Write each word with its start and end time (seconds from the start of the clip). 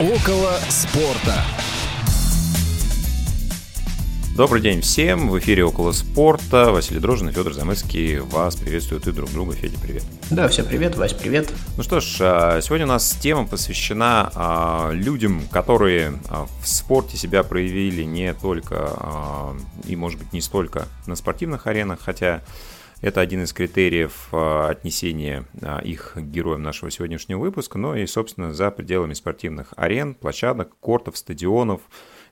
Около 0.00 0.52
спорта. 0.70 1.44
Добрый 4.34 4.62
день 4.62 4.80
всем, 4.80 5.28
в 5.28 5.38
эфире 5.38 5.62
«Около 5.66 5.92
спорта». 5.92 6.70
Василий 6.70 7.00
Дрожин 7.00 7.28
и 7.28 7.32
Федор 7.32 7.52
Замыцкий 7.52 8.20
вас 8.20 8.56
приветствуют 8.56 9.06
и 9.08 9.12
друг 9.12 9.30
друга. 9.30 9.52
Федя, 9.52 9.78
привет. 9.78 10.02
Да, 10.30 10.48
всем 10.48 10.64
привет, 10.64 10.96
Вась, 10.96 11.12
привет. 11.12 11.52
Ну 11.76 11.82
что 11.82 12.00
ж, 12.00 12.16
а, 12.20 12.62
сегодня 12.62 12.86
у 12.86 12.88
нас 12.88 13.10
тема 13.10 13.46
посвящена 13.46 14.32
а, 14.34 14.90
людям, 14.92 15.42
которые 15.52 16.18
а, 16.30 16.46
в 16.62 16.66
спорте 16.66 17.18
себя 17.18 17.42
проявили 17.42 18.02
не 18.02 18.32
только 18.32 19.54
и, 19.84 19.96
может 19.96 20.18
быть, 20.18 20.32
не 20.32 20.40
столько 20.40 20.88
на 21.06 21.14
спортивных 21.14 21.66
аренах, 21.66 21.98
хотя 22.02 22.40
это 23.00 23.20
один 23.20 23.42
из 23.42 23.52
критериев 23.52 24.28
отнесения 24.32 25.46
их 25.82 26.12
к 26.14 26.20
героям 26.20 26.62
нашего 26.62 26.90
сегодняшнего 26.90 27.38
выпуска, 27.38 27.78
но 27.78 27.96
и, 27.96 28.06
собственно, 28.06 28.52
за 28.52 28.70
пределами 28.70 29.14
спортивных 29.14 29.72
арен, 29.76 30.14
площадок, 30.14 30.76
кортов, 30.80 31.16
стадионов– 31.16 31.82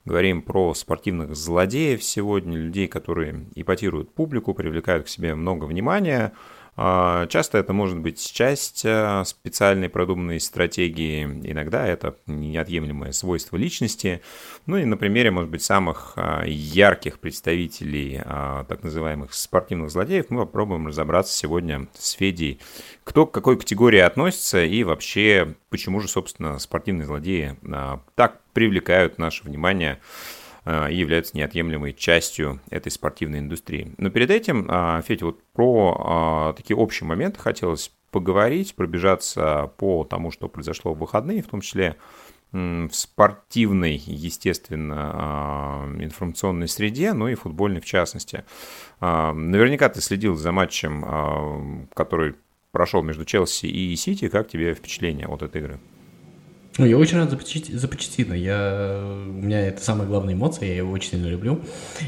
Говорим 0.09 0.41
про 0.41 0.73
спортивных 0.73 1.37
злодеев 1.37 2.03
сегодня, 2.03 2.57
людей, 2.57 2.89
которые 2.89 3.47
ипотируют 3.55 4.15
публику, 4.15 4.55
привлекают 4.55 5.05
к 5.05 5.11
себе 5.11 5.35
много 5.35 5.67
внимания, 5.67 6.33
часто 6.79 7.59
это 7.59 7.73
может 7.73 7.99
быть 7.99 8.33
часть 8.33 8.83
а, 8.87 9.25
специальной 9.25 9.89
продуманной 9.89 10.39
стратегии, 10.39 11.25
иногда 11.25 11.85
это 11.85 12.17
неотъемлемое 12.27 13.11
свойство 13.11 13.57
личности. 13.57 14.23
Ну 14.67 14.77
и 14.77 14.85
на 14.85 14.97
примере, 14.97 15.33
может 15.33 15.51
быть, 15.51 15.63
самых 15.63 16.13
а, 16.15 16.45
ярких 16.47 17.19
представителей 17.19 18.21
так 18.69 18.83
называемых 18.83 19.35
спортивных 19.35 19.91
злодеев 19.91 20.27
мы 20.31 20.47
попробуем 20.47 20.87
разобраться 20.87 21.37
сегодня 21.37 21.89
с 21.99 22.13
Федей, 22.13 22.61
кто 23.03 23.27
к 23.27 23.33
какой 23.33 23.59
категории 23.59 23.99
относится 23.99 24.65
и 24.65 24.85
вообще 24.85 25.55
почему 25.71 26.01
же, 26.01 26.09
собственно, 26.09 26.59
спортивные 26.59 27.07
злодеи 27.07 27.57
так 28.15 28.41
привлекают 28.53 29.19
наше 29.19 29.45
внимание 29.45 29.99
Э, 29.99 30.38
и 30.91 30.95
являются 30.95 31.37
неотъемлемой 31.37 31.95
частью 31.95 32.61
этой 32.71 32.93
спортивной 32.93 33.39
индустрии. 33.39 33.95
Но 33.97 34.11
перед 34.11 34.31
этим, 34.31 34.67
а, 34.69 35.01
Федя, 35.03 35.27
вот 35.27 35.43
про 35.53 35.97
а, 35.99 36.53
такие 36.53 36.77
общие 36.77 37.07
моменты 37.07 37.39
хотелось 37.39 37.91
поговорить, 38.11 38.75
пробежаться 38.75 39.73
по 39.79 40.05
тому, 40.05 40.31
что 40.31 40.49
произошло 40.49 40.95
в 40.95 40.99
выходные, 40.99 41.43
в 41.43 41.47
том 41.47 41.61
числе 41.61 41.97
в 42.51 42.91
спортивной, 42.93 43.97
естественно, 43.97 45.11
а, 45.15 45.97
информационной 46.01 46.69
среде, 46.69 47.13
но 47.13 47.29
и 47.29 47.35
футбольной 47.35 47.81
в 47.81 47.85
частности. 47.85 48.45
Наверняка 49.01 49.89
ты 49.89 50.01
следил 50.01 50.35
за 50.35 50.51
матчем, 50.51 51.89
который 51.95 52.35
прошел 52.73 53.03
между 53.03 53.25
Челси 53.25 53.67
и 53.67 53.95
Сити. 53.97 54.29
Как 54.29 54.49
тебе 54.49 54.75
впечатление 54.75 55.27
от 55.27 55.43
этой 55.43 55.61
игры? 55.61 55.79
Ну, 56.79 56.87
я 56.87 56.97
очень 56.97 57.17
рад 57.17 57.29
за, 57.29 57.37
Почти, 57.37 58.25
за. 58.25 58.35
Я, 58.37 59.03
у 59.03 59.33
меня 59.33 59.67
это 59.67 59.83
самая 59.83 60.07
главная 60.07 60.35
эмоция, 60.35 60.69
я 60.69 60.77
его 60.77 60.93
очень 60.93 61.11
сильно 61.11 61.27
люблю. 61.27 61.61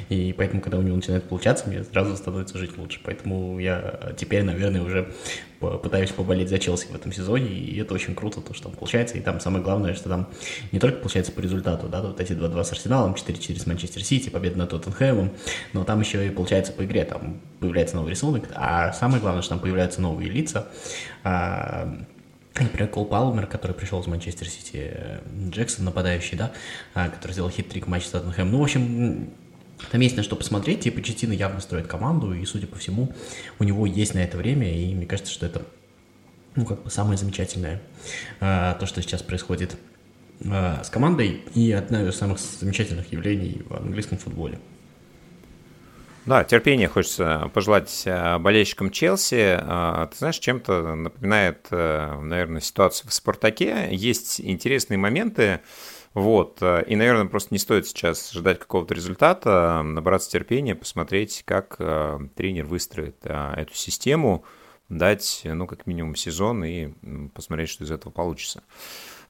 И 0.08 0.32
поэтому, 0.32 0.62
когда 0.62 0.78
у 0.78 0.82
него 0.82 0.94
начинает 0.94 1.24
получаться, 1.24 1.68
мне 1.68 1.82
сразу 1.82 2.16
становится 2.16 2.56
жить 2.56 2.78
лучше. 2.78 3.00
Поэтому 3.02 3.58
я 3.58 4.12
теперь, 4.16 4.44
наверное, 4.44 4.82
уже 4.82 5.12
пытаюсь 5.58 6.12
поболеть 6.12 6.48
за 6.48 6.60
Челси 6.60 6.86
в 6.86 6.94
этом 6.94 7.12
сезоне, 7.12 7.48
и 7.48 7.80
это 7.80 7.94
очень 7.94 8.14
круто, 8.14 8.40
то, 8.40 8.54
что 8.54 8.68
там 8.68 8.72
получается. 8.72 9.18
И 9.18 9.20
там 9.20 9.40
самое 9.40 9.64
главное, 9.64 9.94
что 9.94 10.08
там 10.08 10.28
не 10.70 10.78
только 10.78 10.98
получается 10.98 11.32
по 11.32 11.40
результату, 11.40 11.88
да, 11.88 12.00
вот 12.00 12.20
эти 12.20 12.32
2-2 12.32 12.62
с 12.62 12.70
Арсеналом, 12.70 13.14
4-4 13.14 13.58
с 13.58 13.66
Манчестер 13.66 14.04
Сити, 14.04 14.30
победа 14.30 14.56
над 14.56 14.70
Тоттенхэмом, 14.70 15.32
но 15.72 15.82
там 15.82 16.00
еще 16.00 16.24
и 16.24 16.30
получается 16.30 16.72
по 16.72 16.84
игре, 16.84 17.04
там 17.04 17.40
появляется 17.58 17.96
новый 17.96 18.10
рисунок, 18.10 18.44
а 18.54 18.92
самое 18.92 19.20
главное, 19.20 19.42
что 19.42 19.50
там 19.50 19.58
появляются 19.58 20.00
новые 20.00 20.30
лица, 20.30 20.68
а, 21.24 21.92
Например, 22.60 22.88
Кол 22.88 23.06
Палмер, 23.06 23.46
который 23.46 23.72
пришел 23.72 24.00
из 24.00 24.06
Манчестер 24.06 24.48
Сити, 24.48 24.92
Джексон, 25.48 25.86
нападающий, 25.86 26.36
да, 26.36 26.52
а, 26.94 27.08
который 27.08 27.32
сделал 27.32 27.50
хит-трик 27.50 27.86
в 27.86 27.88
матче 27.88 28.06
с 28.06 28.10
Тоттенхэм. 28.10 28.50
Ну, 28.50 28.58
в 28.58 28.62
общем, 28.62 29.30
там 29.90 30.00
есть 30.00 30.16
на 30.16 30.22
что 30.22 30.36
посмотреть, 30.36 30.86
и 30.86 30.90
Почетина 30.90 31.32
явно 31.32 31.60
строит 31.60 31.86
команду, 31.86 32.34
и, 32.34 32.44
судя 32.44 32.66
по 32.66 32.76
всему, 32.76 33.12
у 33.58 33.64
него 33.64 33.86
есть 33.86 34.14
на 34.14 34.18
это 34.18 34.36
время, 34.36 34.72
и 34.72 34.94
мне 34.94 35.06
кажется, 35.06 35.32
что 35.32 35.46
это, 35.46 35.62
ну, 36.54 36.66
как 36.66 36.82
бы 36.82 36.90
самое 36.90 37.16
замечательное, 37.16 37.80
а, 38.40 38.74
то, 38.74 38.86
что 38.86 39.00
сейчас 39.00 39.22
происходит 39.22 39.76
а, 40.44 40.82
с 40.84 40.90
командой, 40.90 41.42
и 41.54 41.72
одна 41.72 42.02
из 42.02 42.14
самых 42.14 42.38
замечательных 42.38 43.10
явлений 43.12 43.62
в 43.68 43.74
английском 43.74 44.18
футболе. 44.18 44.58
Да, 46.26 46.44
терпения 46.44 46.86
хочется 46.86 47.50
пожелать 47.54 48.02
э, 48.04 48.38
болельщикам 48.38 48.90
Челси. 48.90 49.58
А, 49.58 50.06
ты 50.06 50.18
знаешь, 50.18 50.38
чем-то 50.38 50.94
напоминает, 50.94 51.66
э, 51.70 52.20
наверное, 52.20 52.60
ситуацию 52.60 53.08
в 53.08 53.14
«Спартаке». 53.14 53.88
Есть 53.90 54.38
интересные 54.40 54.98
моменты, 54.98 55.60
вот, 56.12 56.58
э, 56.60 56.84
и, 56.86 56.94
наверное, 56.94 57.24
просто 57.24 57.54
не 57.54 57.58
стоит 57.58 57.86
сейчас 57.86 58.32
ждать 58.32 58.58
какого-то 58.58 58.92
результата, 58.92 59.82
набраться 59.82 60.30
терпения, 60.30 60.74
посмотреть, 60.74 61.42
как 61.46 61.76
тренер 62.36 62.66
выстроит 62.66 63.24
эту 63.24 63.74
систему, 63.74 64.44
дать, 64.90 65.40
ну, 65.44 65.66
как 65.66 65.86
минимум 65.86 66.16
сезон 66.16 66.64
и 66.64 66.88
посмотреть, 67.34 67.70
что 67.70 67.84
из 67.84 67.90
этого 67.90 68.12
получится. 68.12 68.62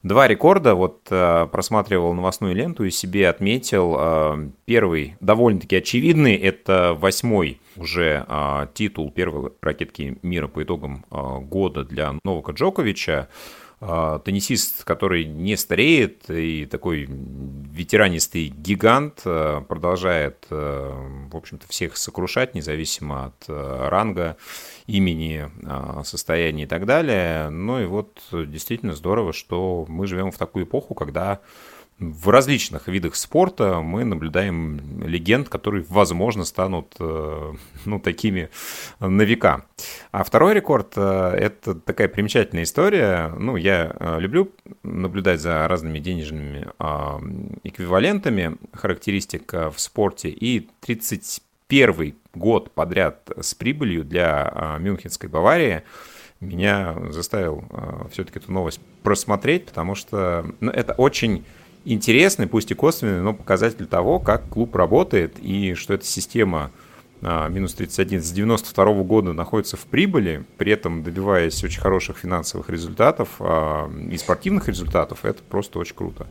Два 0.03 0.27
рекорда, 0.27 0.73
вот 0.73 1.07
э, 1.11 1.47
просматривал 1.51 2.13
новостную 2.13 2.55
ленту 2.55 2.85
и 2.85 2.89
себе 2.89 3.29
отметил. 3.29 3.95
Э, 3.99 4.49
первый, 4.65 5.15
довольно-таки 5.19 5.75
очевидный, 5.75 6.35
это 6.35 6.97
восьмой 6.99 7.61
уже 7.75 8.25
э, 8.27 8.67
титул 8.73 9.11
первой 9.11 9.51
ракетки 9.61 10.17
мира 10.23 10.47
по 10.47 10.63
итогам 10.63 11.05
года 11.11 11.83
для 11.83 12.15
Новака 12.23 12.53
Джоковича. 12.53 13.29
Теннисист, 13.81 14.83
который 14.83 15.25
не 15.25 15.57
стареет 15.57 16.29
и 16.29 16.67
такой 16.67 17.07
ветеранистый 17.09 18.49
гигант, 18.49 19.23
продолжает, 19.23 20.45
в 20.49 21.35
общем-то, 21.35 21.67
всех 21.67 21.97
сокрушать, 21.97 22.53
независимо 22.53 23.25
от 23.25 23.45
ранга 23.47 24.37
имени, 24.85 25.49
а, 25.65 26.03
состояния 26.03 26.63
и 26.63 26.67
так 26.67 26.85
далее. 26.85 27.49
Ну 27.49 27.81
и 27.81 27.85
вот 27.85 28.21
действительно 28.31 28.93
здорово, 28.93 29.33
что 29.33 29.85
мы 29.87 30.05
живем 30.05 30.31
в 30.31 30.37
такую 30.37 30.65
эпоху, 30.65 30.93
когда 30.93 31.39
в 32.01 32.29
различных 32.29 32.87
видах 32.87 33.15
спорта 33.15 33.79
мы 33.79 34.03
наблюдаем 34.03 35.05
легенд, 35.05 35.49
которые, 35.49 35.85
возможно, 35.87 36.45
станут 36.45 36.95
э, 36.99 37.53
ну, 37.85 37.99
такими 37.99 38.49
на 38.99 39.21
века. 39.21 39.65
А 40.11 40.23
второй 40.23 40.55
рекорд 40.55 40.93
э,– 40.95 41.35
это 41.39 41.75
такая 41.75 42.07
примечательная 42.07 42.63
история. 42.63 43.31
Ну, 43.37 43.55
я 43.55 43.95
э, 43.99 44.19
люблю 44.19 44.51
наблюдать 44.81 45.41
за 45.41 45.67
разными 45.67 45.99
денежными 45.99 46.67
а, 46.79 47.21
эквивалентами 47.63 48.57
характеристик 48.73 49.53
в 49.53 49.75
спорте. 49.77 50.29
И 50.29 50.67
31 50.79 52.15
год 52.33 52.71
подряд 52.71 53.29
с 53.39 53.53
прибылью 53.53 54.03
для 54.03 54.51
а, 54.51 54.77
Мюнхенской 54.79 55.29
Баварии 55.29 55.83
меня 56.39 56.95
заставил 57.11 57.63
все-таки 58.11 58.39
эту 58.39 58.51
новость 58.51 58.81
просмотреть, 59.03 59.67
потому 59.67 59.93
что 59.93 60.43
ну, 60.59 60.71
это 60.71 60.93
очень 60.93 61.45
интересный, 61.85 62.47
пусть 62.47 62.71
и 62.71 62.75
косвенный, 62.75 63.21
но 63.21 63.33
показатель 63.33 63.85
того, 63.85 64.19
как 64.19 64.47
клуб 64.49 64.75
работает 64.75 65.37
и 65.39 65.73
что 65.73 65.93
эта 65.93 66.05
система 66.05 66.71
а, 67.23 67.47
минус 67.49 67.73
31 67.75 68.21
с 68.21 68.31
92 68.31 68.85
-го 68.85 69.03
года 69.03 69.33
находится 69.33 69.77
в 69.77 69.81
прибыли, 69.81 70.43
при 70.57 70.71
этом 70.71 71.03
добиваясь 71.03 71.63
очень 71.63 71.79
хороших 71.79 72.17
финансовых 72.17 72.69
результатов 72.69 73.29
а, 73.39 73.91
и 74.09 74.17
спортивных 74.17 74.67
результатов, 74.67 75.23
это 75.23 75.43
просто 75.43 75.77
очень 75.79 75.95
круто. 75.95 76.27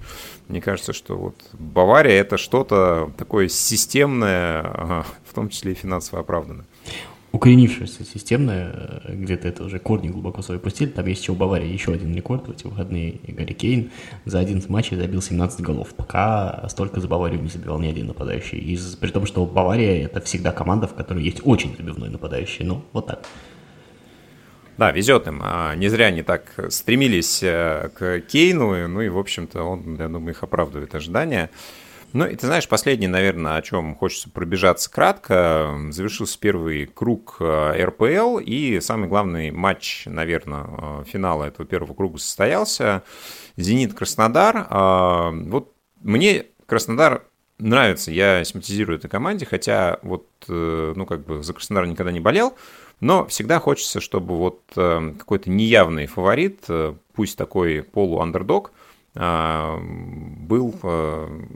Мне 0.49 0.61
кажется, 0.61 0.93
что 0.93 1.17
вот 1.17 1.37
Бавария 1.53 2.21
это 2.21 2.39
что-то 2.39 3.13
такое 3.17 3.49
системное, 3.49 4.63
а, 4.63 5.05
в 5.25 5.35
том 5.35 5.49
числе 5.49 5.73
и 5.73 5.77
финансово 5.77 6.21
оправданное 6.21 6.67
укоренившаяся 7.33 8.05
системная, 8.05 9.03
где-то 9.09 9.49
это 9.49 9.65
уже 9.65 9.79
корни 9.79 10.09
глубоко 10.09 10.43
свои 10.43 10.59
пустили. 10.59 10.89
Там 10.89 11.07
есть 11.07 11.23
еще 11.23 11.33
у 11.33 11.37
Баварии 11.37 11.69
еще 11.69 11.93
один 11.93 12.15
рекорд 12.15 12.49
в 12.49 12.51
эти 12.51 12.67
выходные. 12.67 13.13
Игорь 13.27 13.53
Кейн 13.53 13.91
за 14.25 14.41
11 14.41 14.69
матчей 14.69 14.97
забил 14.97 15.23
17 15.23 15.61
голов. 15.61 15.95
Пока 15.95 16.67
столько 16.69 17.01
за 17.01 17.09
Баварию 17.09 17.41
не 17.41 17.49
забивал 17.49 17.79
ни 17.79 17.87
один 17.87 18.09
нападающий. 18.09 18.59
И 18.59 18.79
при 19.01 19.11
том, 19.11 19.27
что 19.27 19.47
Бавария 19.47 20.05
это 20.05 20.21
всегда 20.21 20.53
команда, 20.53 20.87
в 20.89 20.95
которой 20.95 21.23
есть 21.23 21.41
очень 21.45 21.77
забивной 21.77 22.11
нападающий. 22.11 22.65
Ну, 22.65 22.85
вот 22.93 23.07
так. 23.07 23.25
Да, 24.77 24.93
везет 24.93 25.27
им. 25.27 25.41
А 25.43 25.75
не 25.75 25.89
зря 25.89 26.07
они 26.07 26.23
так 26.23 26.55
стремились 26.71 27.43
э, 27.43 27.91
к 27.95 28.21
Кейну, 28.21 28.89
ну 28.89 29.03
и, 29.03 29.11
в 29.11 29.19
общем-то, 29.19 29.63
он, 29.63 29.97
я 29.97 30.09
думаю, 30.09 30.31
их 30.31 30.43
оправдывает 30.43 30.95
ожидания. 30.95 31.51
Ну, 32.13 32.27
и 32.27 32.35
ты 32.35 32.47
знаешь, 32.47 32.69
последнее, 32.69 33.09
наверное, 33.09 33.57
о 33.57 33.63
чем 33.63 33.95
хочется 33.95 34.29
пробежаться 34.31 34.91
кратко. 34.91 35.79
Завершился 35.91 36.39
первый 36.41 36.87
круг 36.87 37.37
э, 37.39 37.85
РПЛ, 37.85 38.39
и 38.39 38.81
самый 38.81 39.09
главный 39.09 39.53
матч, 39.53 40.05
наверное, 40.07 40.67
э, 40.67 41.05
финала 41.07 41.45
этого 41.45 41.67
первого 41.67 41.95
круга 41.95 42.19
состоялся. 42.19 43.05
«Зенит-Краснодар». 43.57 44.67
Э, 44.69 45.31
вот 45.51 45.73
мне 46.01 46.47
Краснодар 46.67 47.25
нравится, 47.59 48.11
я 48.11 48.43
симпатизирую 48.43 48.99
этой 48.99 49.09
команде, 49.09 49.47
хотя 49.47 49.99
вот, 50.03 50.27
ну, 50.49 51.05
как 51.05 51.27
бы 51.27 51.43
за 51.43 51.53
Краснодар 51.53 51.87
никогда 51.87 52.11
не 52.11 52.21
болел, 52.21 52.55
но 53.01 53.27
всегда 53.27 53.59
хочется, 53.61 54.01
чтобы 54.01 54.37
вот 54.37 54.63
какой-то 54.75 55.51
неявный 55.51 56.07
фаворит, 56.07 56.65
пусть 57.13 57.37
такой 57.37 57.83
полу-андердог, 57.83 58.73
был, 59.15 60.75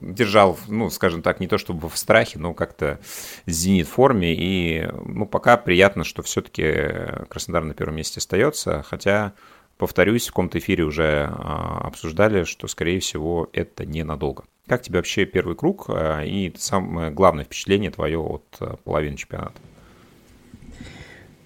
держал, 0.01 0.59
ну, 0.69 0.91
скажем 0.91 1.23
так, 1.23 1.39
не 1.41 1.47
то 1.47 1.57
чтобы 1.57 1.89
в 1.89 1.97
страхе, 1.97 2.39
но 2.39 2.53
как-то 2.53 2.99
«Зенит» 3.47 3.87
в 3.87 3.93
форме. 3.93 4.35
И, 4.35 4.89
ну, 5.05 5.27
пока 5.27 5.57
приятно, 5.57 6.03
что 6.05 6.23
все-таки 6.23 7.27
Краснодар 7.29 7.63
на 7.65 7.75
первом 7.75 7.97
месте 7.97 8.19
остается, 8.19 8.83
хотя 8.83 9.35
повторюсь, 9.79 10.27
в 10.27 10.31
каком-то 10.31 10.59
эфире 10.59 10.85
уже 10.85 11.25
обсуждали, 11.25 12.45
что, 12.45 12.67
скорее 12.67 13.01
всего, 13.01 13.49
это 13.53 13.85
ненадолго. 13.87 14.45
Как 14.67 14.83
тебе 14.83 14.99
вообще 14.99 15.25
первый 15.25 15.57
круг 15.57 15.91
и 15.91 16.53
самое 16.57 17.11
главное 17.11 17.45
впечатление 17.45 17.91
твое 17.91 18.19
от 18.19 18.83
половины 18.85 19.17
чемпионата? 19.17 19.61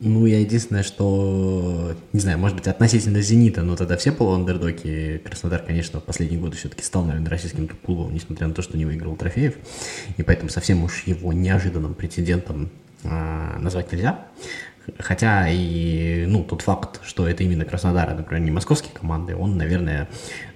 Ну, 0.00 0.26
я 0.26 0.38
единственное, 0.38 0.84
что, 0.84 1.96
не 2.12 2.20
знаю, 2.20 2.38
может 2.38 2.56
быть, 2.56 2.68
относительно 2.68 3.20
«Зенита», 3.20 3.62
но 3.62 3.74
тогда 3.74 3.96
все 3.96 4.12
полуандердоки. 4.12 5.20
Краснодар, 5.24 5.60
конечно, 5.60 6.00
в 6.00 6.04
последние 6.04 6.40
годы 6.40 6.56
все-таки 6.56 6.84
стал, 6.84 7.04
наверное, 7.04 7.30
российским 7.30 7.66
клубом, 7.66 8.14
несмотря 8.14 8.46
на 8.46 8.54
то, 8.54 8.62
что 8.62 8.78
не 8.78 8.84
выиграл 8.84 9.16
трофеев. 9.16 9.54
И 10.16 10.22
поэтому 10.22 10.50
совсем 10.50 10.84
уж 10.84 11.02
его 11.06 11.32
неожиданным 11.32 11.94
претендентом 11.94 12.70
а, 13.02 13.58
назвать 13.58 13.90
нельзя. 13.90 14.26
Хотя 15.00 15.48
и, 15.50 16.26
ну, 16.28 16.44
тот 16.44 16.62
факт, 16.62 17.00
что 17.04 17.26
это 17.26 17.42
именно 17.42 17.64
Краснодар, 17.64 18.08
а, 18.08 18.14
например, 18.14 18.44
не 18.44 18.52
московские 18.52 18.92
команды, 18.94 19.34
он, 19.34 19.56
наверное, 19.56 20.08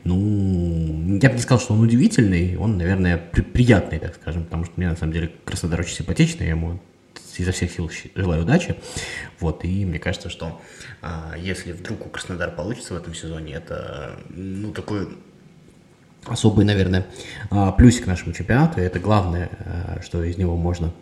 ну, 0.04 1.18
я 1.20 1.28
бы 1.28 1.34
не 1.34 1.42
сказал, 1.42 1.58
что 1.58 1.74
он 1.74 1.80
удивительный, 1.80 2.56
он, 2.56 2.78
наверное, 2.78 3.18
при 3.18 3.42
приятный, 3.42 3.98
так 3.98 4.14
скажем, 4.14 4.44
потому 4.44 4.64
что 4.64 4.74
мне, 4.76 4.88
на 4.88 4.96
самом 4.96 5.12
деле, 5.12 5.32
Краснодар 5.44 5.80
очень 5.80 5.96
симпатичный, 5.96 6.46
я 6.46 6.52
ему 6.52 6.80
изо 7.38 7.52
всех 7.52 7.70
сил 7.72 7.90
желаю 8.14 8.42
удачи. 8.42 8.76
Вот, 9.40 9.64
и 9.64 9.84
мне 9.84 9.98
кажется, 9.98 10.28
что 10.28 10.60
а, 11.00 11.34
если 11.38 11.72
вдруг 11.72 12.06
у 12.06 12.08
Краснодар 12.08 12.50
получится 12.50 12.94
в 12.94 12.96
этом 12.96 13.14
сезоне, 13.14 13.54
это, 13.54 14.18
ну, 14.30 14.72
такой 14.72 15.08
особый, 16.24 16.64
наверное, 16.64 17.06
а, 17.50 17.72
плюсик 17.72 18.06
нашему 18.06 18.32
чемпионату, 18.32 18.80
это 18.80 18.98
главное, 18.98 19.50
а, 19.60 20.00
что 20.02 20.22
из 20.22 20.36
него 20.36 20.56
можно 20.56 20.92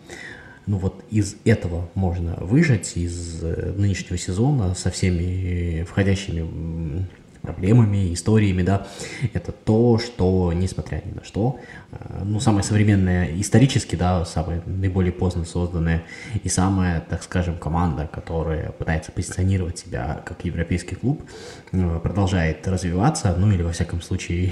ну 0.67 0.77
вот 0.77 1.03
из 1.09 1.35
этого 1.43 1.89
можно 1.95 2.35
выжать, 2.35 2.95
из 2.95 3.43
э, 3.43 3.73
нынешнего 3.75 4.17
сезона 4.17 4.75
со 4.75 4.91
всеми 4.91 5.83
входящими 5.83 7.07
проблемами, 7.41 8.13
историями, 8.13 8.61
да, 8.61 8.87
это 9.33 9.51
то, 9.51 9.97
что, 9.97 10.53
несмотря 10.53 11.01
ни 11.05 11.11
на 11.13 11.23
что, 11.23 11.59
э, 11.91 12.21
ну, 12.23 12.39
самое 12.39 12.63
современное 12.63 13.29
исторически, 13.39 13.95
да, 13.95 14.25
самое 14.25 14.61
наиболее 14.65 15.11
поздно 15.11 15.45
созданное 15.45 16.03
и 16.43 16.49
самая, 16.49 17.01
так 17.01 17.23
скажем, 17.23 17.57
команда, 17.57 18.07
которая 18.11 18.71
пытается 18.71 19.11
позиционировать 19.11 19.79
себя 19.79 20.21
как 20.25 20.45
европейский 20.45 20.95
клуб, 20.95 21.23
э, 21.71 21.99
продолжает 22.01 22.67
развиваться, 22.67 23.35
ну, 23.37 23.51
или, 23.51 23.63
во 23.63 23.71
всяком 23.71 24.01
случае, 24.01 24.51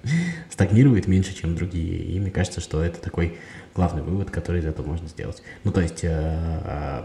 стагнирует 0.50 1.06
меньше, 1.06 1.34
чем 1.34 1.54
другие. 1.54 1.96
И 2.02 2.20
мне 2.20 2.30
кажется, 2.30 2.60
что 2.60 2.82
это 2.82 3.00
такой 3.00 3.38
главный 3.74 4.02
вывод, 4.02 4.30
который 4.30 4.60
из 4.60 4.66
этого 4.66 4.86
можно 4.86 5.08
сделать. 5.08 5.42
Ну, 5.64 5.72
то 5.72 5.80
есть 5.80 6.00
э, 6.02 7.02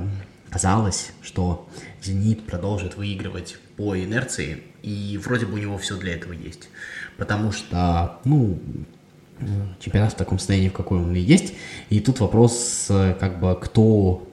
казалось, 0.52 1.14
что 1.24 1.68
«Зенит» 2.04 2.46
продолжит 2.46 2.98
выигрывать 2.98 3.58
по 3.78 3.98
инерции, 3.98 4.62
и 4.84 5.20
вроде 5.24 5.46
бы 5.46 5.54
у 5.54 5.58
него 5.58 5.78
все 5.78 5.98
для 5.98 6.14
этого 6.14 6.34
есть. 6.34 6.70
Потому 7.18 7.52
что, 7.52 8.20
ну, 8.26 8.60
чемпионат 9.80 10.14
в 10.14 10.18
таком 10.18 10.38
состоянии, 10.38 10.70
в 10.70 10.74
каком 10.74 11.04
он 11.04 11.16
и 11.16 11.20
есть. 11.20 11.54
И 11.90 12.00
тут 12.00 12.20
вопрос, 12.20 12.86
как 12.88 13.40
бы, 13.40 13.58
кто, 13.60 14.28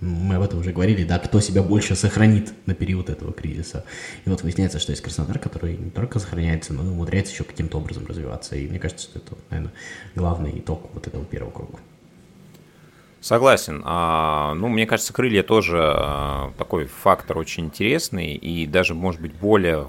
мы 0.00 0.34
об 0.34 0.42
этом 0.42 0.60
уже 0.60 0.72
говорили, 0.72 1.04
да, 1.04 1.18
кто 1.18 1.40
себя 1.40 1.62
больше 1.62 1.96
сохранит 1.96 2.52
на 2.66 2.74
период 2.74 3.10
этого 3.10 3.32
кризиса. 3.32 3.84
И 4.24 4.30
вот 4.30 4.42
выясняется, 4.42 4.78
что 4.78 4.92
есть 4.92 5.02
Краснодар, 5.02 5.38
который 5.38 5.76
не 5.76 5.90
только 5.90 6.18
сохраняется, 6.18 6.72
но 6.74 6.84
и 6.84 6.88
умудряется 6.88 7.32
еще 7.32 7.44
каким-то 7.44 7.78
образом 7.78 8.06
развиваться. 8.06 8.56
И 8.56 8.68
мне 8.68 8.78
кажется, 8.78 9.04
что 9.08 9.18
это, 9.18 9.36
наверное, 9.50 9.72
главный 10.14 10.58
итог 10.58 10.90
вот 10.92 11.06
этого 11.06 11.24
первого 11.24 11.50
круга. 11.50 11.78
Согласен. 13.22 13.82
А, 13.84 14.52
ну, 14.54 14.66
мне 14.66 14.84
кажется, 14.84 15.12
крылья 15.12 15.44
тоже 15.44 15.78
а, 15.80 16.52
такой 16.58 16.86
фактор 16.86 17.38
очень 17.38 17.66
интересный 17.66 18.34
и 18.34 18.66
даже, 18.66 18.94
может 18.94 19.20
быть, 19.20 19.32
более 19.32 19.86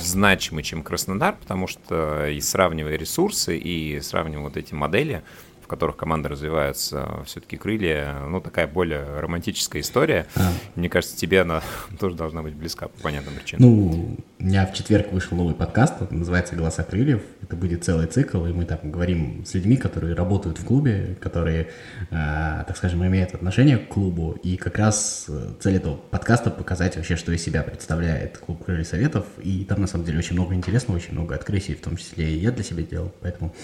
значимый, 0.00 0.62
чем 0.62 0.84
Краснодар, 0.84 1.34
потому 1.34 1.66
что 1.66 2.28
и 2.28 2.40
сравнивая 2.40 2.96
ресурсы, 2.96 3.58
и 3.58 4.00
сравнивая 4.00 4.44
вот 4.44 4.56
эти 4.56 4.74
модели, 4.74 5.24
в 5.68 5.70
которых 5.70 5.96
команда 5.96 6.30
развивается, 6.30 7.22
все-таки 7.26 7.58
крылья, 7.58 8.20
ну, 8.26 8.40
такая 8.40 8.66
более 8.66 9.20
романтическая 9.20 9.82
история. 9.82 10.26
А. 10.34 10.50
Мне 10.76 10.88
кажется, 10.88 11.14
тебе 11.14 11.42
она 11.42 11.62
тоже 12.00 12.16
должна 12.16 12.42
быть 12.42 12.54
близка 12.54 12.88
по 12.88 13.02
понятным 13.02 13.34
причинам. 13.34 13.68
Ну, 13.68 14.16
у 14.38 14.42
меня 14.42 14.64
в 14.64 14.72
четверг 14.72 15.12
вышел 15.12 15.36
новый 15.36 15.54
подкаст, 15.54 15.96
он 16.00 16.20
называется 16.20 16.56
«Голоса 16.56 16.84
крыльев». 16.84 17.20
Это 17.42 17.54
будет 17.54 17.84
целый 17.84 18.06
цикл, 18.06 18.46
и 18.46 18.52
мы 18.52 18.64
там 18.64 18.78
говорим 18.84 19.44
с 19.44 19.52
людьми, 19.52 19.76
которые 19.76 20.14
работают 20.14 20.58
в 20.58 20.64
клубе, 20.64 21.18
которые, 21.20 21.68
э, 22.10 22.64
так 22.66 22.74
скажем, 22.74 23.04
имеют 23.06 23.34
отношение 23.34 23.76
к 23.76 23.88
клубу. 23.88 24.38
И 24.42 24.56
как 24.56 24.78
раз 24.78 25.26
э, 25.28 25.52
цель 25.60 25.76
этого 25.76 25.96
подкаста 25.96 26.50
показать 26.50 26.96
вообще, 26.96 27.16
что 27.16 27.30
из 27.32 27.42
себя 27.42 27.62
представляет 27.62 28.38
клуб 28.38 28.64
«Крылья 28.64 28.84
Советов». 28.84 29.26
И 29.42 29.66
там, 29.66 29.82
на 29.82 29.86
самом 29.86 30.06
деле, 30.06 30.18
очень 30.18 30.34
много 30.34 30.54
интересного, 30.54 30.96
очень 30.96 31.12
много 31.12 31.34
открытий, 31.34 31.74
в 31.74 31.82
том 31.82 31.98
числе 31.98 32.32
и 32.32 32.38
я 32.38 32.52
для 32.52 32.64
себя 32.64 32.82
делал, 32.82 33.12
поэтому 33.20 33.54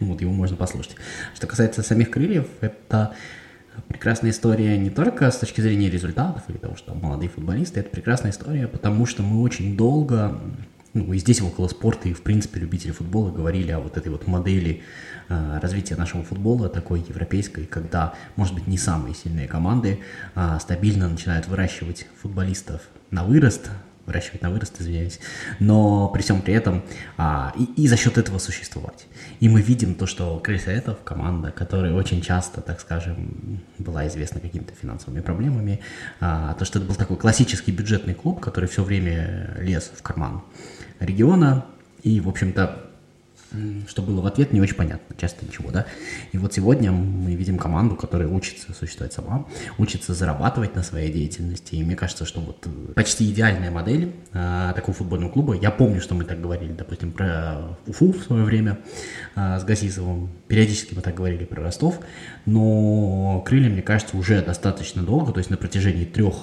ну, 0.00 0.08
вот 0.08 0.20
его 0.20 0.32
можно 0.32 0.56
послушать. 0.56 0.96
Что 1.34 1.51
касается 1.52 1.82
самих 1.82 2.10
крыльев, 2.10 2.46
это 2.62 3.14
прекрасная 3.88 4.30
история 4.30 4.78
не 4.78 4.88
только 4.88 5.30
с 5.30 5.36
точки 5.36 5.60
зрения 5.60 5.90
результатов 5.90 6.42
или 6.48 6.56
того, 6.56 6.76
что 6.76 6.94
молодые 6.94 7.28
футболисты, 7.28 7.80
это 7.80 7.90
прекрасная 7.90 8.30
история, 8.30 8.66
потому 8.68 9.04
что 9.04 9.22
мы 9.22 9.42
очень 9.42 9.76
долго, 9.76 10.40
ну 10.94 11.12
и 11.12 11.18
здесь 11.18 11.42
около 11.42 11.68
спорта, 11.68 12.08
и 12.08 12.14
в 12.14 12.22
принципе 12.22 12.58
любители 12.58 12.90
футбола 12.90 13.30
говорили 13.30 13.70
о 13.70 13.80
вот 13.80 13.98
этой 13.98 14.10
вот 14.10 14.26
модели 14.26 14.80
э, 15.28 15.58
развития 15.60 15.96
нашего 15.96 16.24
футбола, 16.24 16.70
такой 16.70 17.04
европейской, 17.06 17.66
когда, 17.66 18.14
может 18.36 18.54
быть, 18.54 18.66
не 18.66 18.78
самые 18.78 19.14
сильные 19.14 19.46
команды 19.46 20.00
э, 20.34 20.58
стабильно 20.58 21.06
начинают 21.06 21.48
выращивать 21.48 22.06
футболистов 22.22 22.80
на 23.10 23.24
вырост, 23.24 23.68
выращивать 24.06 24.42
на 24.42 24.50
вырост, 24.50 24.80
извиняюсь, 24.80 25.20
но 25.60 26.08
при 26.08 26.22
всем 26.22 26.42
при 26.42 26.54
этом 26.54 26.82
а, 27.16 27.52
и, 27.56 27.82
и 27.82 27.88
за 27.88 27.96
счет 27.96 28.18
этого 28.18 28.38
существовать. 28.38 29.06
И 29.40 29.48
мы 29.48 29.60
видим 29.60 29.94
то, 29.94 30.06
что 30.06 30.38
Крылья 30.38 30.80
команда, 31.04 31.50
которая 31.50 31.92
очень 31.94 32.20
часто, 32.20 32.60
так 32.60 32.80
скажем, 32.80 33.60
была 33.78 34.06
известна 34.08 34.40
какими-то 34.40 34.74
финансовыми 34.74 35.20
проблемами, 35.20 35.80
а, 36.20 36.54
то, 36.54 36.64
что 36.64 36.78
это 36.78 36.88
был 36.88 36.94
такой 36.94 37.16
классический 37.16 37.72
бюджетный 37.72 38.14
клуб, 38.14 38.40
который 38.40 38.68
все 38.68 38.82
время 38.82 39.56
лез 39.58 39.90
в 39.96 40.02
карман 40.02 40.42
региона, 41.00 41.64
и, 42.02 42.20
в 42.20 42.28
общем-то, 42.28 42.91
что 43.88 44.02
было 44.02 44.20
в 44.20 44.26
ответ, 44.26 44.52
не 44.52 44.60
очень 44.60 44.74
понятно, 44.74 45.14
часто 45.16 45.44
ничего, 45.44 45.70
да. 45.70 45.86
И 46.32 46.38
вот 46.38 46.54
сегодня 46.54 46.92
мы 46.92 47.34
видим 47.34 47.58
команду, 47.58 47.96
которая 47.96 48.28
учится 48.28 48.72
существовать 48.72 49.12
сама, 49.12 49.46
учится 49.78 50.14
зарабатывать 50.14 50.74
на 50.74 50.82
своей 50.82 51.12
деятельности, 51.12 51.74
и 51.74 51.84
мне 51.84 51.96
кажется, 51.96 52.24
что 52.24 52.40
вот 52.40 52.66
э, 52.66 52.92
почти 52.94 53.30
идеальная 53.30 53.70
модель 53.70 54.12
а, 54.32 54.72
такого 54.72 54.96
футбольного 54.96 55.30
клуба, 55.30 55.54
я 55.54 55.70
помню, 55.70 56.00
что 56.00 56.14
мы 56.14 56.24
так 56.24 56.40
говорили, 56.40 56.72
допустим, 56.72 57.12
про 57.12 57.76
Уфу 57.86 58.12
в 58.12 58.22
свое 58.22 58.44
время 58.44 58.78
а, 59.34 59.58
с 59.58 59.64
Газизовым, 59.64 60.30
периодически 60.48 60.94
мы 60.94 61.02
так 61.02 61.14
говорили 61.14 61.44
про 61.44 61.62
Ростов, 61.62 62.00
но 62.46 63.42
крылья, 63.46 63.70
мне 63.70 63.82
кажется, 63.82 64.16
уже 64.16 64.42
достаточно 64.42 65.02
долго, 65.02 65.32
то 65.32 65.38
есть 65.38 65.50
на 65.50 65.56
протяжении 65.56 66.04
трех 66.04 66.34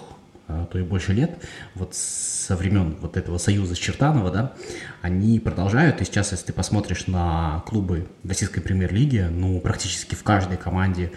то 0.72 0.80
и 0.80 0.84
больше 0.84 1.14
лет, 1.14 1.38
вот 1.76 1.94
со 1.96 2.56
времен 2.56 2.98
вот 3.02 3.18
этого 3.18 3.38
союза 3.38 3.76
Чертанова, 3.76 4.32
да, 4.32 4.54
они 5.02 5.40
продолжают, 5.40 6.02
и 6.02 6.06
сейчас, 6.06 6.32
если 6.32 6.48
ты 6.48 6.54
посмотришь 6.54 7.08
на 7.08 7.64
клубы 7.68 8.08
российской 8.24 8.62
премьер-лиги, 8.62 9.28
ну, 9.30 9.60
практически 9.60 10.16
в 10.16 10.24
каждой 10.24 10.58
команде, 10.58 11.12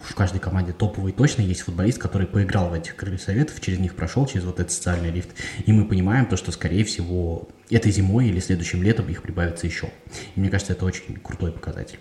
в 0.00 0.14
каждой 0.14 0.40
команде 0.40 0.72
топовый 0.72 1.12
точно 1.12 1.42
есть 1.42 1.62
футболист, 1.62 1.98
который 1.98 2.26
поиграл 2.26 2.70
в 2.70 2.72
этих 2.72 2.96
крылья 2.96 3.18
советов, 3.18 3.60
через 3.60 3.78
них 3.78 3.94
прошел, 3.94 4.26
через 4.26 4.44
вот 4.44 4.60
этот 4.60 4.72
социальный 4.72 5.10
лифт, 5.10 5.30
и 5.64 5.72
мы 5.72 5.84
понимаем 5.84 6.26
то, 6.26 6.36
что, 6.36 6.52
скорее 6.52 6.84
всего, 6.84 7.48
этой 7.70 7.92
зимой 7.92 8.28
или 8.28 8.40
следующим 8.40 8.82
летом 8.82 9.08
их 9.08 9.22
прибавится 9.22 9.66
еще. 9.66 9.90
И 10.34 10.40
мне 10.40 10.50
кажется, 10.50 10.72
это 10.72 10.84
очень 10.84 11.16
крутой 11.22 11.52
показатель. 11.52 11.98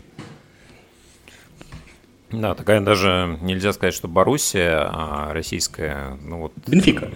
Да, 2.32 2.56
такая 2.56 2.82
даже 2.82 3.38
нельзя 3.42 3.72
сказать, 3.72 3.94
что 3.94 4.08
Боруссия, 4.08 4.90
а 4.92 5.34
российская, 5.34 6.18
ну 6.22 6.40
вот... 6.40 6.54
Бенфика. 6.68 7.10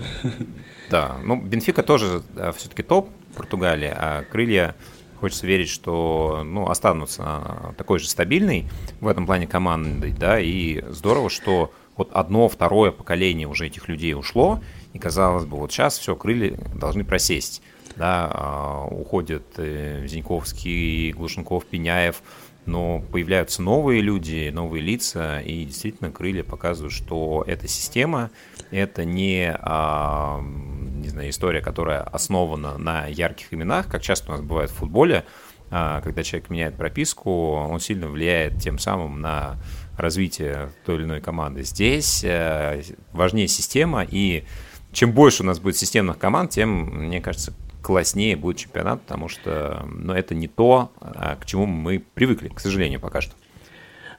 Да, 0.89 1.17
ну 1.23 1.41
Бенфика 1.41 1.83
тоже 1.83 2.21
все-таки 2.57 2.83
топ 2.83 3.09
Португалии, 3.35 3.93
а 3.93 4.23
крылья 4.29 4.75
хочется 5.21 5.45
верить, 5.47 5.69
что 5.69 6.41
ну, 6.43 6.69
останутся 6.69 7.73
такой 7.77 7.99
же 7.99 8.09
стабильной 8.09 8.67
в 8.99 9.07
этом 9.07 9.25
плане 9.25 9.47
командой, 9.47 10.13
да, 10.17 10.39
и 10.39 10.83
здорово, 10.89 11.29
что 11.29 11.71
вот 11.95 12.09
одно, 12.13 12.49
второе 12.49 12.91
поколение 12.91 13.47
уже 13.47 13.67
этих 13.67 13.87
людей 13.87 14.15
ушло, 14.15 14.61
и 14.93 14.99
казалось 14.99 15.45
бы, 15.45 15.57
вот 15.57 15.71
сейчас 15.71 15.97
все, 15.99 16.15
крылья 16.15 16.57
должны 16.75 17.05
просесть, 17.05 17.61
да, 17.95 18.29
а, 18.33 18.85
уходят 18.89 19.43
э, 19.57 20.05
Зиньковский, 20.07 21.11
Глушенков, 21.11 21.65
Пеняев, 21.65 22.23
но 22.65 22.99
появляются 23.11 23.61
новые 23.61 24.01
люди, 24.01 24.49
новые 24.53 24.81
лица, 24.81 25.39
и 25.39 25.65
действительно 25.65 26.11
крылья 26.11 26.43
показывают, 26.43 26.93
что 26.93 27.43
эта 27.47 27.67
система, 27.67 28.31
это 28.69 29.03
не, 29.03 29.55
а, 29.59 30.41
не 30.41 31.09
знаю, 31.09 31.29
история, 31.29 31.61
которая 31.61 32.01
основана 32.01 32.77
на 32.77 33.07
ярких 33.07 33.53
именах, 33.53 33.87
как 33.87 34.01
часто 34.01 34.31
у 34.31 34.35
нас 34.35 34.41
бывает 34.41 34.69
в 34.69 34.75
футболе, 34.75 35.25
когда 35.69 36.21
человек 36.23 36.49
меняет 36.49 36.75
прописку, 36.75 37.53
он 37.53 37.79
сильно 37.79 38.09
влияет 38.09 38.61
тем 38.61 38.77
самым 38.77 39.21
на 39.21 39.55
развитие 39.97 40.71
той 40.85 40.97
или 40.97 41.03
иной 41.03 41.21
команды. 41.21 41.63
Здесь 41.63 42.25
э, 42.25 42.83
важнее 43.13 43.47
система, 43.47 44.03
и 44.03 44.43
чем 44.91 45.13
больше 45.13 45.43
у 45.43 45.45
нас 45.45 45.59
будет 45.59 45.77
системных 45.77 46.17
команд, 46.17 46.51
тем, 46.51 47.07
мне 47.07 47.21
кажется, 47.21 47.53
класснее 47.81 48.35
будет 48.35 48.57
чемпионат, 48.57 49.01
потому 49.01 49.27
что 49.27 49.85
ну, 49.89 50.13
это 50.13 50.35
не 50.35 50.47
то, 50.47 50.91
а, 50.99 51.35
к 51.35 51.45
чему 51.45 51.65
мы 51.65 51.99
привыкли, 51.99 52.49
к 52.49 52.59
сожалению, 52.59 52.99
пока 52.99 53.21
что. 53.21 53.33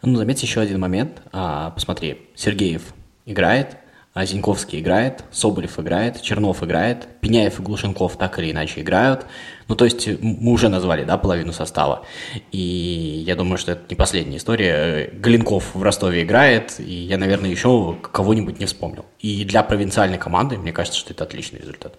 Ну, 0.02 0.16
заметь 0.16 0.42
еще 0.42 0.60
один 0.60 0.80
момент. 0.80 1.22
А, 1.32 1.70
посмотри, 1.70 2.28
Сергеев 2.34 2.82
играет, 3.24 3.76
а 4.14 4.26
Зиньковский 4.26 4.80
играет, 4.80 5.24
Соболев 5.30 5.78
играет, 5.78 6.20
Чернов 6.20 6.62
играет, 6.62 7.08
Пеняев 7.20 7.58
и 7.58 7.62
Глушенков 7.62 8.18
так 8.18 8.38
или 8.38 8.50
иначе 8.50 8.82
играют. 8.82 9.24
Ну, 9.68 9.74
то 9.74 9.86
есть 9.86 10.06
мы 10.20 10.52
уже 10.52 10.68
назвали, 10.68 11.04
да, 11.04 11.16
половину 11.16 11.52
состава. 11.52 12.04
И 12.50 12.58
я 13.26 13.36
думаю, 13.36 13.56
что 13.56 13.72
это 13.72 13.82
не 13.88 13.96
последняя 13.96 14.36
история. 14.36 15.10
Галенков 15.14 15.74
в 15.74 15.82
Ростове 15.82 16.24
играет, 16.24 16.78
и 16.78 16.92
я, 16.92 17.16
наверное, 17.16 17.48
еще 17.48 17.96
кого-нибудь 18.02 18.60
не 18.60 18.66
вспомнил. 18.66 19.06
И 19.20 19.44
для 19.44 19.62
провинциальной 19.62 20.18
команды, 20.18 20.58
мне 20.58 20.72
кажется, 20.72 20.98
что 20.98 21.14
это 21.14 21.24
отличный 21.24 21.60
результат. 21.60 21.96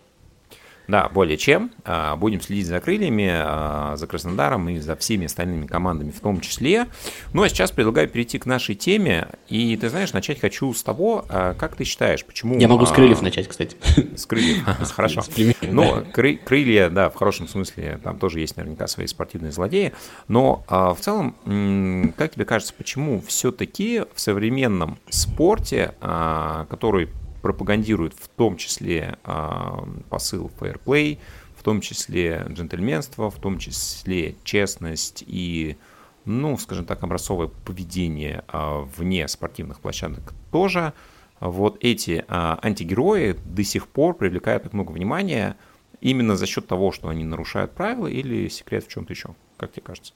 Да, 0.88 1.10
более 1.10 1.38
чем. 1.38 1.72
А, 1.86 2.16
будем 2.16 2.42
следить 2.42 2.68
за 2.68 2.80
крыльями, 2.80 3.30
а, 3.32 3.96
за 3.96 4.06
Краснодаром 4.08 4.70
и 4.70 4.80
за 4.80 4.96
всеми 4.96 5.26
остальными 5.26 5.66
командами 5.66 6.12
в 6.12 6.20
том 6.20 6.42
числе. 6.42 6.88
Ну 7.32 7.44
а 7.44 7.50
сейчас 7.50 7.72
предлагаю 7.72 8.10
перейти 8.10 8.38
к 8.38 8.46
нашей 8.46 8.76
теме. 8.76 9.28
И 9.48 9.78
ты 9.78 9.90
знаешь, 9.90 10.14
начать 10.14 10.40
хочу 10.40 10.74
с 10.74 10.84
того, 10.84 11.26
а, 11.30 11.54
как 11.54 11.76
ты 11.76 11.86
считаешь, 11.86 12.26
почему... 12.26 12.60
Я 12.60 12.68
могу 12.68 12.86
с 12.86 12.92
крыльев 12.92 13.22
начать, 13.22 13.48
кстати. 13.48 13.78
С 14.16 14.26
крыльев, 14.26 14.64
хорошо. 14.94 15.22
Ну, 15.62 16.04
крылья, 16.12 16.90
да, 16.90 17.10
в 17.10 17.16
хорошем 17.16 17.48
смысле, 17.48 18.00
там 18.04 18.20
тоже 18.20 18.40
есть 18.40 18.58
наверняка 18.58 18.88
свои 18.88 19.08
спортивные 19.08 19.52
злодеи. 19.52 19.94
Но 20.28 20.64
в 20.68 20.98
целом, 21.00 22.14
как 22.18 22.34
тебе 22.34 22.46
кажется, 22.46 22.74
почему 22.78 23.22
все-таки 23.26 24.04
в 24.14 24.20
современном 24.20 24.98
спорте, 25.10 25.94
который 26.00 27.10
пропагандирует 27.44 28.14
в 28.14 28.30
том 28.30 28.58
числе 28.58 29.20
а, 29.26 29.88
посыл 30.10 30.50
fair 30.60 30.82
play, 30.84 31.20
в 31.56 31.62
том 31.62 31.82
числе 31.82 32.46
джентльменство, 32.50 33.30
в 33.30 33.36
том 33.36 33.60
числе 33.60 34.36
честность 34.44 35.24
и, 35.28 35.78
ну, 36.26 36.58
скажем 36.58 36.86
так, 36.86 37.04
образцовое 37.04 37.50
поведение 37.50 38.46
а, 38.48 38.80
вне 38.80 39.28
спортивных 39.28 39.82
площадок 39.82 40.34
тоже. 40.52 40.94
Вот 41.42 41.78
эти 41.82 42.24
а, 42.30 42.58
антигерои 42.64 43.36
до 43.46 43.64
сих 43.66 43.90
пор 43.90 44.16
привлекают 44.16 44.64
так 44.64 44.74
много 44.74 44.94
внимания 44.94 45.58
именно 46.00 46.38
за 46.38 46.46
счет 46.46 46.66
того, 46.66 46.94
что 46.94 47.10
они 47.10 47.26
нарушают 47.26 47.74
правила 47.74 48.08
или 48.08 48.48
секрет 48.48 48.86
в 48.86 48.88
чем-то 48.88 49.12
еще, 49.12 49.36
как 49.58 49.74
тебе 49.74 49.84
кажется? 49.84 50.14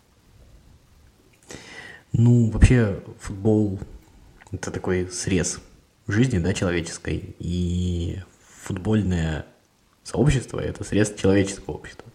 Ну, 2.14 2.50
вообще, 2.52 3.02
футбол– 3.20 3.80
это 4.54 4.72
такой 4.72 5.08
срез 5.12 5.62
жизни, 6.08 6.40
да, 6.40 6.54
человеческой, 6.54 7.36
и 7.40 8.20
футбольное 8.64 9.46
сообщество– 10.04 10.60
это 10.62 10.84
средство 10.84 11.18
человеческого 11.18 11.76
общества. 11.76 12.08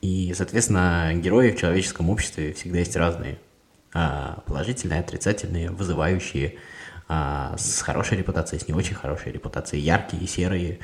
И, 0.00 0.32
соответственно, 0.36 1.12
герои 1.14 1.50
в 1.50 1.58
человеческом 1.58 2.10
обществе 2.10 2.52
всегда 2.52 2.78
есть 2.78 2.96
разные. 2.96 3.38
А, 3.92 4.42
положительные, 4.46 5.00
отрицательные, 5.00 5.70
вызывающие, 5.70 6.56
а, 7.08 7.56
с 7.58 7.82
хорошей 7.82 8.18
репутацией, 8.18 8.60
с 8.60 8.68
не 8.68 8.74
очень 8.74 8.94
хорошей 8.94 9.32
репутацией, 9.32 9.82
яркие, 9.82 10.26
серые. 10.28 10.78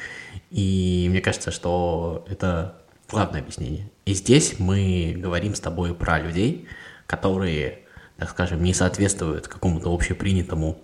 И 0.50 1.06
мне 1.08 1.20
кажется, 1.20 1.52
что 1.52 2.26
это 2.28 2.82
главное 3.08 3.40
объяснение. 3.40 3.88
И 4.06 4.14
здесь 4.14 4.58
мы 4.58 5.14
говорим 5.16 5.54
с 5.54 5.60
тобой 5.60 5.94
про 5.94 6.18
людей, 6.18 6.66
которые, 7.06 7.80
так 8.16 8.30
скажем, 8.30 8.62
не 8.62 8.74
соответствуют 8.74 9.46
какому-то 9.46 9.94
общепринятому 9.94 10.80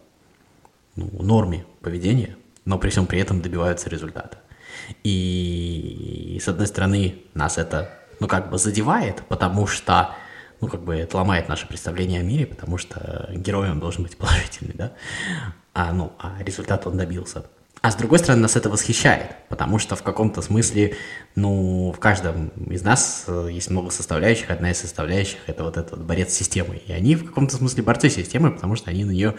ну, 0.96 1.10
норме 1.20 1.64
поведения, 1.80 2.36
но 2.64 2.78
при 2.78 2.90
всем 2.90 3.06
при 3.06 3.20
этом 3.20 3.40
добиваются 3.40 3.88
результата. 3.88 4.38
И, 5.04 6.38
с 6.42 6.48
одной 6.48 6.66
стороны, 6.66 7.22
нас 7.34 7.58
это, 7.58 7.90
ну, 8.20 8.28
как 8.28 8.50
бы 8.50 8.58
задевает, 8.58 9.22
потому 9.28 9.66
что, 9.66 10.14
ну, 10.60 10.68
как 10.68 10.82
бы 10.82 10.96
это 10.96 11.16
ломает 11.16 11.48
наше 11.48 11.66
представление 11.66 12.20
о 12.20 12.24
мире, 12.24 12.46
потому 12.46 12.78
что 12.78 13.28
героем 13.32 13.80
должен 13.80 14.02
быть 14.02 14.16
положительный, 14.16 14.74
да, 14.74 14.92
а, 15.74 15.92
ну, 15.92 16.12
а 16.18 16.42
результат 16.42 16.86
он 16.86 16.96
добился. 16.96 17.44
А 17.82 17.90
с 17.90 17.96
другой 17.96 18.20
стороны, 18.20 18.42
нас 18.42 18.54
это 18.54 18.70
восхищает, 18.70 19.34
потому 19.48 19.80
что 19.80 19.96
в 19.96 20.04
каком-то 20.04 20.40
смысле, 20.40 20.94
ну, 21.34 21.92
в 21.94 21.98
каждом 21.98 22.50
из 22.70 22.82
нас 22.82 23.24
э, 23.26 23.48
есть 23.50 23.70
много 23.70 23.90
составляющих. 23.90 24.50
Одна 24.50 24.70
из 24.70 24.78
составляющих– 24.78 25.38
это 25.48 25.64
вот 25.64 25.76
этот 25.76 26.00
борец 26.00 26.32
с 26.32 26.36
системой. 26.36 26.80
И 26.86 26.92
они 26.92 27.16
в 27.16 27.26
каком-то 27.26 27.56
смысле 27.56 27.82
борцы 27.82 28.08
с 28.08 28.14
системой, 28.14 28.52
потому 28.52 28.76
что 28.76 28.90
они 28.90 29.04
на 29.04 29.10
нее 29.10 29.34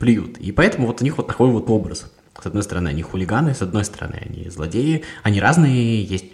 плюют. 0.00 0.38
И 0.38 0.50
поэтому 0.50 0.88
вот 0.88 1.02
у 1.02 1.04
них 1.04 1.16
вот 1.18 1.28
такой 1.28 1.48
вот 1.50 1.70
образ. 1.70 2.10
С 2.42 2.44
одной 2.44 2.64
стороны, 2.64 2.88
они 2.88 3.02
хулиганы, 3.02 3.54
с 3.54 3.62
одной 3.62 3.84
стороны, 3.84 4.20
они 4.28 4.50
злодеи. 4.50 5.04
Они 5.22 5.40
разные, 5.40 6.02
есть 6.02 6.24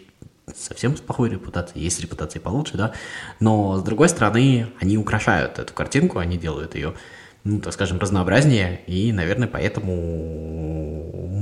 совсем 0.57 0.97
с 0.97 1.01
плохой 1.01 1.29
репутацией, 1.29 1.85
есть 1.85 2.01
репутации 2.01 2.39
получше, 2.39 2.77
да, 2.77 2.93
но 3.39 3.77
с 3.77 3.83
другой 3.83 4.09
стороны, 4.09 4.69
они 4.81 4.99
украшают 4.99 5.59
эту 5.59 5.73
картинку, 5.75 6.19
они 6.19 6.39
делают 6.39 6.75
ее 6.75 6.95
ну, 7.45 7.61
так 7.61 7.73
скажем, 7.73 7.99
разнообразнее, 7.99 8.81
и, 8.87 9.13
наверное, 9.13 9.49
поэтому 9.49 9.95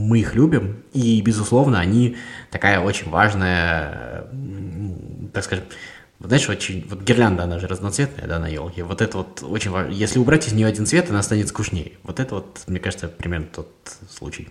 мы 0.08 0.20
их 0.20 0.34
любим, 0.34 0.84
и, 0.92 1.20
безусловно, 1.20 1.80
они 1.80 2.16
такая 2.50 2.80
очень 2.80 3.10
важная, 3.10 4.26
так 5.32 5.44
скажем, 5.44 5.64
знаешь, 6.20 6.48
очень, 6.48 6.86
вот 6.88 7.02
гирлянда, 7.02 7.44
она 7.44 7.58
же 7.58 7.68
разноцветная, 7.68 8.26
да, 8.26 8.38
на 8.38 8.48
елке, 8.48 8.84
вот 8.84 9.02
это 9.02 9.18
вот 9.18 9.42
очень 9.42 9.70
важно, 9.70 9.92
если 9.92 10.18
убрать 10.18 10.48
из 10.48 10.52
нее 10.52 10.66
один 10.66 10.86
цвет, 10.86 11.10
она 11.10 11.22
станет 11.22 11.48
скучнее, 11.48 11.92
вот 12.02 12.20
это 12.20 12.36
вот, 12.36 12.62
мне 12.66 12.80
кажется, 12.80 13.08
примерно 13.08 13.46
тот 13.46 13.70
случай. 14.10 14.48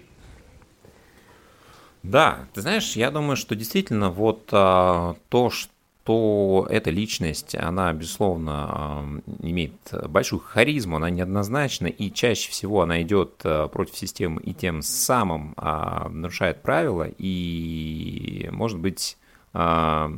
Да, 2.04 2.48
ты 2.54 2.62
знаешь, 2.62 2.96
я 2.96 3.12
думаю, 3.12 3.36
что 3.36 3.54
действительно 3.56 4.10
вот 4.10 4.48
а, 4.54 5.16
то, 5.27 5.50
что 5.50 5.72
то 6.08 6.66
эта 6.70 6.90
личность, 6.90 7.54
она, 7.54 7.92
безусловно, 7.92 9.22
имеет 9.42 9.74
большую 10.08 10.40
харизму, 10.40 10.96
она 10.96 11.10
неоднозначна, 11.10 11.88
и 11.88 12.14
чаще 12.14 12.50
всего 12.50 12.82
она 12.82 13.02
идет 13.02 13.42
э, 13.44 13.68
против 13.68 13.98
системы 13.98 14.42
и 14.42 14.54
тем 14.54 14.82
самым 14.84 15.54
а, 15.58 16.08
нарушает 16.08 16.62
правила, 16.62 17.10
и, 17.18 18.48
может 18.54 18.80
быть, 18.80 19.18
а, 19.52 20.14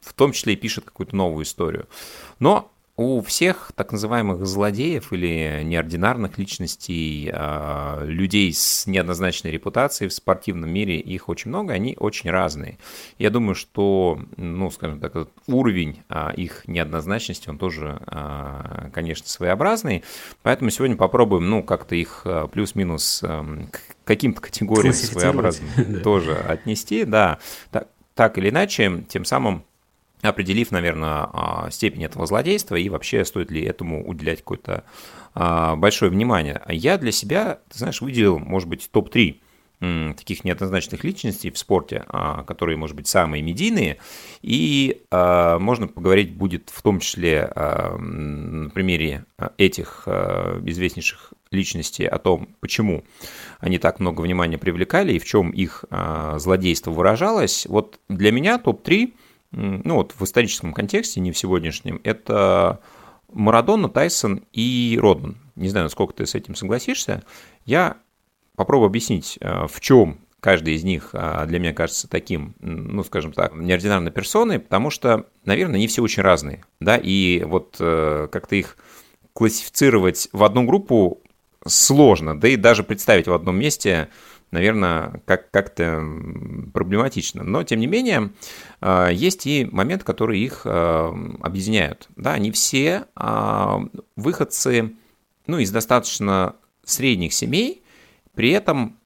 в 0.00 0.14
том 0.14 0.32
числе 0.32 0.54
и 0.54 0.56
пишет 0.56 0.86
какую-то 0.86 1.14
новую 1.14 1.44
историю. 1.44 1.86
Но 2.38 2.70
у 2.96 3.20
всех 3.20 3.72
так 3.74 3.92
называемых 3.92 4.46
злодеев 4.46 5.12
или 5.12 5.60
неординарных 5.62 6.38
личностей, 6.38 7.30
а, 7.32 8.02
людей 8.04 8.50
с 8.54 8.86
неоднозначной 8.86 9.50
репутацией 9.50 10.08
в 10.08 10.14
спортивном 10.14 10.70
мире, 10.70 10.98
их 10.98 11.28
очень 11.28 11.50
много, 11.50 11.74
они 11.74 11.94
очень 11.98 12.30
разные. 12.30 12.78
Я 13.18 13.28
думаю, 13.28 13.54
что, 13.54 14.18
ну, 14.38 14.70
скажем 14.70 15.00
так, 15.00 15.28
уровень 15.46 16.02
а, 16.08 16.32
их 16.34 16.66
неоднозначности, 16.66 17.50
он 17.50 17.58
тоже, 17.58 18.00
а, 18.06 18.88
конечно, 18.94 19.28
своеобразный. 19.28 20.02
Поэтому 20.42 20.70
сегодня 20.70 20.96
попробуем, 20.96 21.50
ну, 21.50 21.62
как-то 21.62 21.94
их 21.94 22.26
плюс-минус 22.52 23.22
к 23.22 23.80
каким-то 24.04 24.40
категориям 24.40 24.94
своеобразным 24.94 26.00
тоже 26.02 26.34
отнести. 26.34 27.04
Да, 27.04 27.40
так, 27.70 27.88
так 28.14 28.38
или 28.38 28.48
иначе, 28.48 29.04
тем 29.08 29.26
самым 29.26 29.64
определив, 30.28 30.70
наверное, 30.70 31.28
а, 31.32 31.68
степень 31.70 32.04
этого 32.04 32.26
злодейства 32.26 32.76
и 32.76 32.88
вообще 32.88 33.24
стоит 33.24 33.50
ли 33.50 33.62
этому 33.62 34.06
уделять 34.06 34.38
какое-то 34.38 34.84
а, 35.34 35.76
большое 35.76 36.10
внимание. 36.10 36.62
Я 36.68 36.98
для 36.98 37.12
себя, 37.12 37.60
ты 37.70 37.78
знаешь, 37.78 38.00
выделил, 38.00 38.38
может 38.38 38.68
быть, 38.68 38.88
топ-3 38.90 39.40
таких 40.16 40.42
неоднозначных 40.44 41.04
личностей 41.04 41.50
в 41.50 41.58
спорте, 41.58 42.04
а, 42.08 42.44
которые, 42.44 42.78
может 42.78 42.96
быть, 42.96 43.08
самые 43.08 43.42
медийные, 43.42 43.98
и 44.40 45.02
можно 45.12 45.86
поговорить 45.86 46.32
будет 46.32 46.70
в 46.72 46.80
том 46.80 46.98
числе 46.98 47.52
на 47.54 48.70
примере 48.70 49.26
этих 49.58 50.08
известнейших 50.08 51.34
личностей 51.50 52.06
о 52.06 52.16
том, 52.16 52.48
почему 52.60 53.04
они 53.60 53.78
так 53.78 54.00
много 54.00 54.22
внимания 54.22 54.56
привлекали 54.56 55.12
и 55.12 55.18
в 55.18 55.26
чем 55.26 55.50
их 55.50 55.84
злодейство 56.36 56.90
выражалось. 56.90 57.66
Вот 57.66 58.00
для 58.08 58.32
меня 58.32 58.56
топ-3 58.56 59.12
ну 59.50 59.94
вот 59.94 60.14
в 60.18 60.22
историческом 60.22 60.72
контексте, 60.72 61.20
не 61.20 61.32
в 61.32 61.38
сегодняшнем, 61.38 62.00
это 62.04 62.80
Марадона, 63.32 63.88
Тайсон 63.88 64.44
и 64.52 64.98
Родман. 65.00 65.36
Не 65.56 65.68
знаю, 65.68 65.84
насколько 65.84 66.14
ты 66.14 66.26
с 66.26 66.34
этим 66.34 66.54
согласишься. 66.54 67.22
Я 67.64 67.98
попробую 68.56 68.86
объяснить, 68.86 69.38
э, 69.40 69.66
в 69.66 69.80
чем 69.80 70.18
каждый 70.40 70.74
из 70.74 70.84
них 70.84 71.10
э, 71.12 71.44
для 71.46 71.58
меня 71.58 71.72
кажется 71.72 72.08
таким, 72.08 72.54
ну, 72.60 73.02
скажем 73.04 73.32
так, 73.32 73.54
неординарной 73.54 74.10
персоной, 74.10 74.58
потому 74.58 74.90
что, 74.90 75.26
наверное, 75.44 75.76
они 75.76 75.88
все 75.88 76.02
очень 76.02 76.22
разные, 76.22 76.64
да, 76.80 76.96
и 76.96 77.42
вот 77.44 77.76
э, 77.80 78.28
как-то 78.30 78.54
их 78.54 78.76
классифицировать 79.32 80.28
в 80.32 80.44
одну 80.44 80.64
группу 80.64 81.20
сложно, 81.66 82.38
да 82.38 82.48
и 82.48 82.56
даже 82.56 82.84
представить 82.84 83.26
в 83.26 83.32
одном 83.32 83.58
месте 83.58 84.08
наверное, 84.50 85.22
как- 85.24 85.50
как-то 85.50 86.02
проблематично. 86.72 87.42
Но, 87.42 87.62
тем 87.62 87.80
не 87.80 87.86
менее, 87.86 88.30
э, 88.80 89.08
есть 89.12 89.46
и 89.46 89.68
моменты, 89.70 90.04
которые 90.04 90.42
их 90.42 90.62
э, 90.64 91.12
объединяют. 91.42 92.08
Да, 92.16 92.32
они 92.32 92.50
все 92.52 93.06
э, 93.16 93.78
выходцы 94.16 94.92
ну, 95.46 95.58
из 95.58 95.70
достаточно 95.70 96.56
средних 96.84 97.32
семей, 97.32 97.82
при 98.34 98.50
этом 98.50 98.96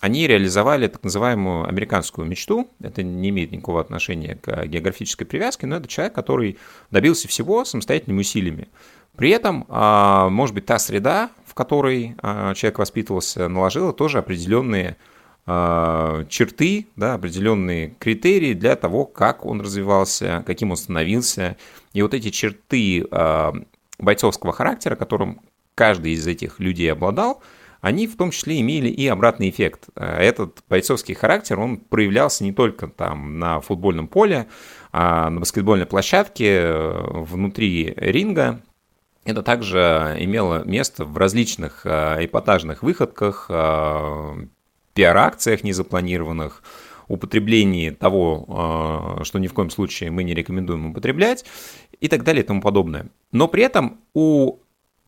они 0.00 0.26
реализовали 0.26 0.88
так 0.88 1.04
называемую 1.04 1.68
американскую 1.68 2.26
мечту. 2.26 2.68
Это 2.82 3.02
не 3.02 3.28
имеет 3.28 3.52
никакого 3.52 3.80
отношения 3.80 4.36
к 4.40 4.66
географической 4.66 5.26
привязке, 5.26 5.66
но 5.66 5.76
это 5.76 5.88
человек, 5.88 6.14
который 6.14 6.58
добился 6.90 7.28
всего 7.28 7.64
самостоятельными 7.64 8.20
усилиями. 8.20 8.68
При 9.16 9.30
этом, 9.30 9.66
а, 9.68 10.30
может 10.30 10.54
быть, 10.54 10.64
та 10.64 10.78
среда, 10.78 11.30
которой 11.60 12.14
а, 12.22 12.54
человек 12.54 12.78
воспитывался, 12.78 13.46
наложила 13.46 13.92
тоже 13.92 14.16
определенные 14.16 14.96
а, 15.44 16.24
черты, 16.24 16.86
да, 16.96 17.12
определенные 17.12 17.96
критерии 17.98 18.54
для 18.54 18.76
того, 18.76 19.04
как 19.04 19.44
он 19.44 19.60
развивался, 19.60 20.42
каким 20.46 20.70
он 20.70 20.78
становился. 20.78 21.58
И 21.92 22.00
вот 22.00 22.14
эти 22.14 22.30
черты 22.30 23.04
бойцовского 23.98 24.54
характера, 24.54 24.96
которым 24.96 25.42
каждый 25.74 26.12
из 26.12 26.26
этих 26.26 26.60
людей 26.60 26.90
обладал, 26.90 27.42
они 27.82 28.06
в 28.06 28.16
том 28.16 28.30
числе 28.30 28.58
имели 28.60 28.88
и 28.88 29.06
обратный 29.06 29.50
эффект. 29.50 29.88
Этот 29.96 30.62
бойцовский 30.70 31.14
характер, 31.14 31.60
он 31.60 31.76
проявлялся 31.76 32.42
не 32.42 32.52
только 32.52 32.86
там 32.86 33.38
на 33.38 33.60
футбольном 33.60 34.08
поле, 34.08 34.46
а 34.92 35.28
на 35.28 35.40
баскетбольной 35.40 35.86
площадке, 35.86 36.72
внутри 36.72 37.92
ринга, 37.96 38.62
это 39.24 39.42
также 39.42 40.16
имело 40.18 40.64
место 40.64 41.04
в 41.04 41.16
различных 41.16 41.82
э, 41.84 42.24
эпатажных 42.24 42.82
выходках, 42.82 43.46
э, 43.48 44.46
пиар-акциях 44.94 45.62
незапланированных, 45.62 46.62
употреблении 47.08 47.90
того, 47.90 49.18
э, 49.20 49.24
что 49.24 49.38
ни 49.38 49.46
в 49.46 49.52
коем 49.52 49.70
случае 49.70 50.10
мы 50.10 50.24
не 50.24 50.32
рекомендуем 50.32 50.90
употреблять 50.90 51.44
и 52.00 52.08
так 52.08 52.24
далее 52.24 52.42
и 52.42 52.46
тому 52.46 52.62
подобное. 52.62 53.06
Но 53.32 53.48
при 53.48 53.62
этом 53.64 54.00
у 54.14 54.58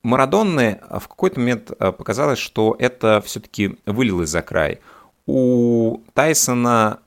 Марадонны 0.03 0.81
в 0.91 1.09
какой-то 1.09 1.39
момент 1.39 1.71
показалось, 1.79 2.41
что 2.41 2.75
это 2.79 3.23
все-таки 3.25 3.79
вылилось 3.87 4.31
за 4.31 4.43
край. 4.43 4.81
У 5.27 6.01
Тайсона 6.13 6.99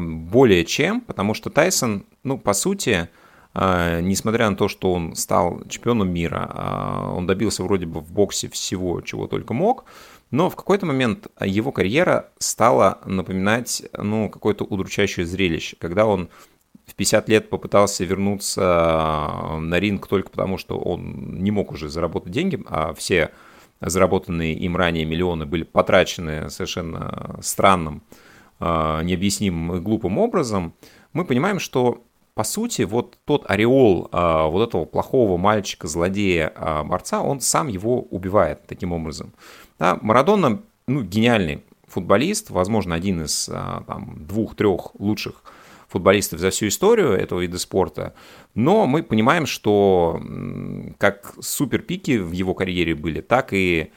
более 0.00 0.64
чем, 0.64 1.00
потому 1.00 1.34
что 1.34 1.50
Тайсон, 1.50 2.06
ну, 2.22 2.38
по 2.38 2.52
сути, 2.52 3.08
несмотря 3.54 4.50
на 4.50 4.56
то, 4.56 4.68
что 4.68 4.92
он 4.92 5.16
стал 5.16 5.62
чемпионом 5.68 6.12
мира, 6.12 6.48
а, 6.50 7.12
он 7.16 7.26
добился 7.26 7.62
вроде 7.62 7.86
бы 7.86 8.00
в 8.00 8.12
боксе 8.12 8.48
всего, 8.48 9.00
чего 9.00 9.26
только 9.26 9.54
мог, 9.54 9.84
но 10.30 10.50
в 10.50 10.56
какой-то 10.56 10.86
момент 10.86 11.28
его 11.40 11.72
карьера 11.72 12.30
стала 12.38 12.98
напоминать 13.04 13.82
ну, 13.96 14.28
какое-то 14.28 14.64
удручающее 14.64 15.24
зрелище, 15.24 15.76
когда 15.80 16.06
он 16.06 16.28
в 16.86 16.94
50 16.94 17.28
лет 17.28 17.50
попытался 17.50 18.04
вернуться 18.04 19.56
на 19.58 19.78
ринг 19.78 20.06
только 20.06 20.30
потому, 20.30 20.58
что 20.58 20.78
он 20.78 21.42
не 21.42 21.50
мог 21.50 21.72
уже 21.72 21.88
заработать 21.88 22.32
деньги, 22.32 22.62
а 22.66 22.94
все 22.94 23.30
заработанные 23.80 24.54
им 24.54 24.76
ранее 24.76 25.04
миллионы 25.04 25.46
были 25.46 25.62
потрачены 25.62 26.50
совершенно 26.50 27.38
странным, 27.42 28.02
а, 28.60 29.02
необъяснимым 29.02 29.76
и 29.76 29.80
глупым 29.80 30.18
образом, 30.18 30.74
мы 31.12 31.24
понимаем, 31.24 31.58
что 31.58 32.04
по 32.38 32.44
сути, 32.44 32.82
вот 32.82 33.18
тот 33.24 33.50
ореол 33.50 34.08
а, 34.12 34.46
вот 34.46 34.68
этого 34.68 34.84
плохого 34.84 35.36
мальчика, 35.36 35.88
злодея, 35.88 36.52
а, 36.54 36.84
борца, 36.84 37.20
он 37.20 37.40
сам 37.40 37.66
его 37.66 38.00
убивает 38.00 38.64
таким 38.68 38.92
образом. 38.92 39.32
Да, 39.80 39.98
Марадона, 40.02 40.62
ну, 40.86 41.02
гениальный 41.02 41.64
футболист, 41.88 42.50
возможно, 42.50 42.94
один 42.94 43.24
из 43.24 43.48
а, 43.52 43.82
там, 43.88 44.24
двух-трех 44.24 44.94
лучших 45.00 45.42
футболистов 45.88 46.38
за 46.38 46.50
всю 46.50 46.68
историю 46.68 47.10
этого 47.10 47.40
вида 47.40 47.58
спорта, 47.58 48.14
но 48.54 48.86
мы 48.86 49.02
понимаем, 49.02 49.44
что 49.44 50.22
как 50.98 51.34
суперпики 51.40 52.18
в 52.18 52.30
его 52.30 52.54
карьере 52.54 52.94
были, 52.94 53.20
так 53.20 53.52
и 53.52 53.90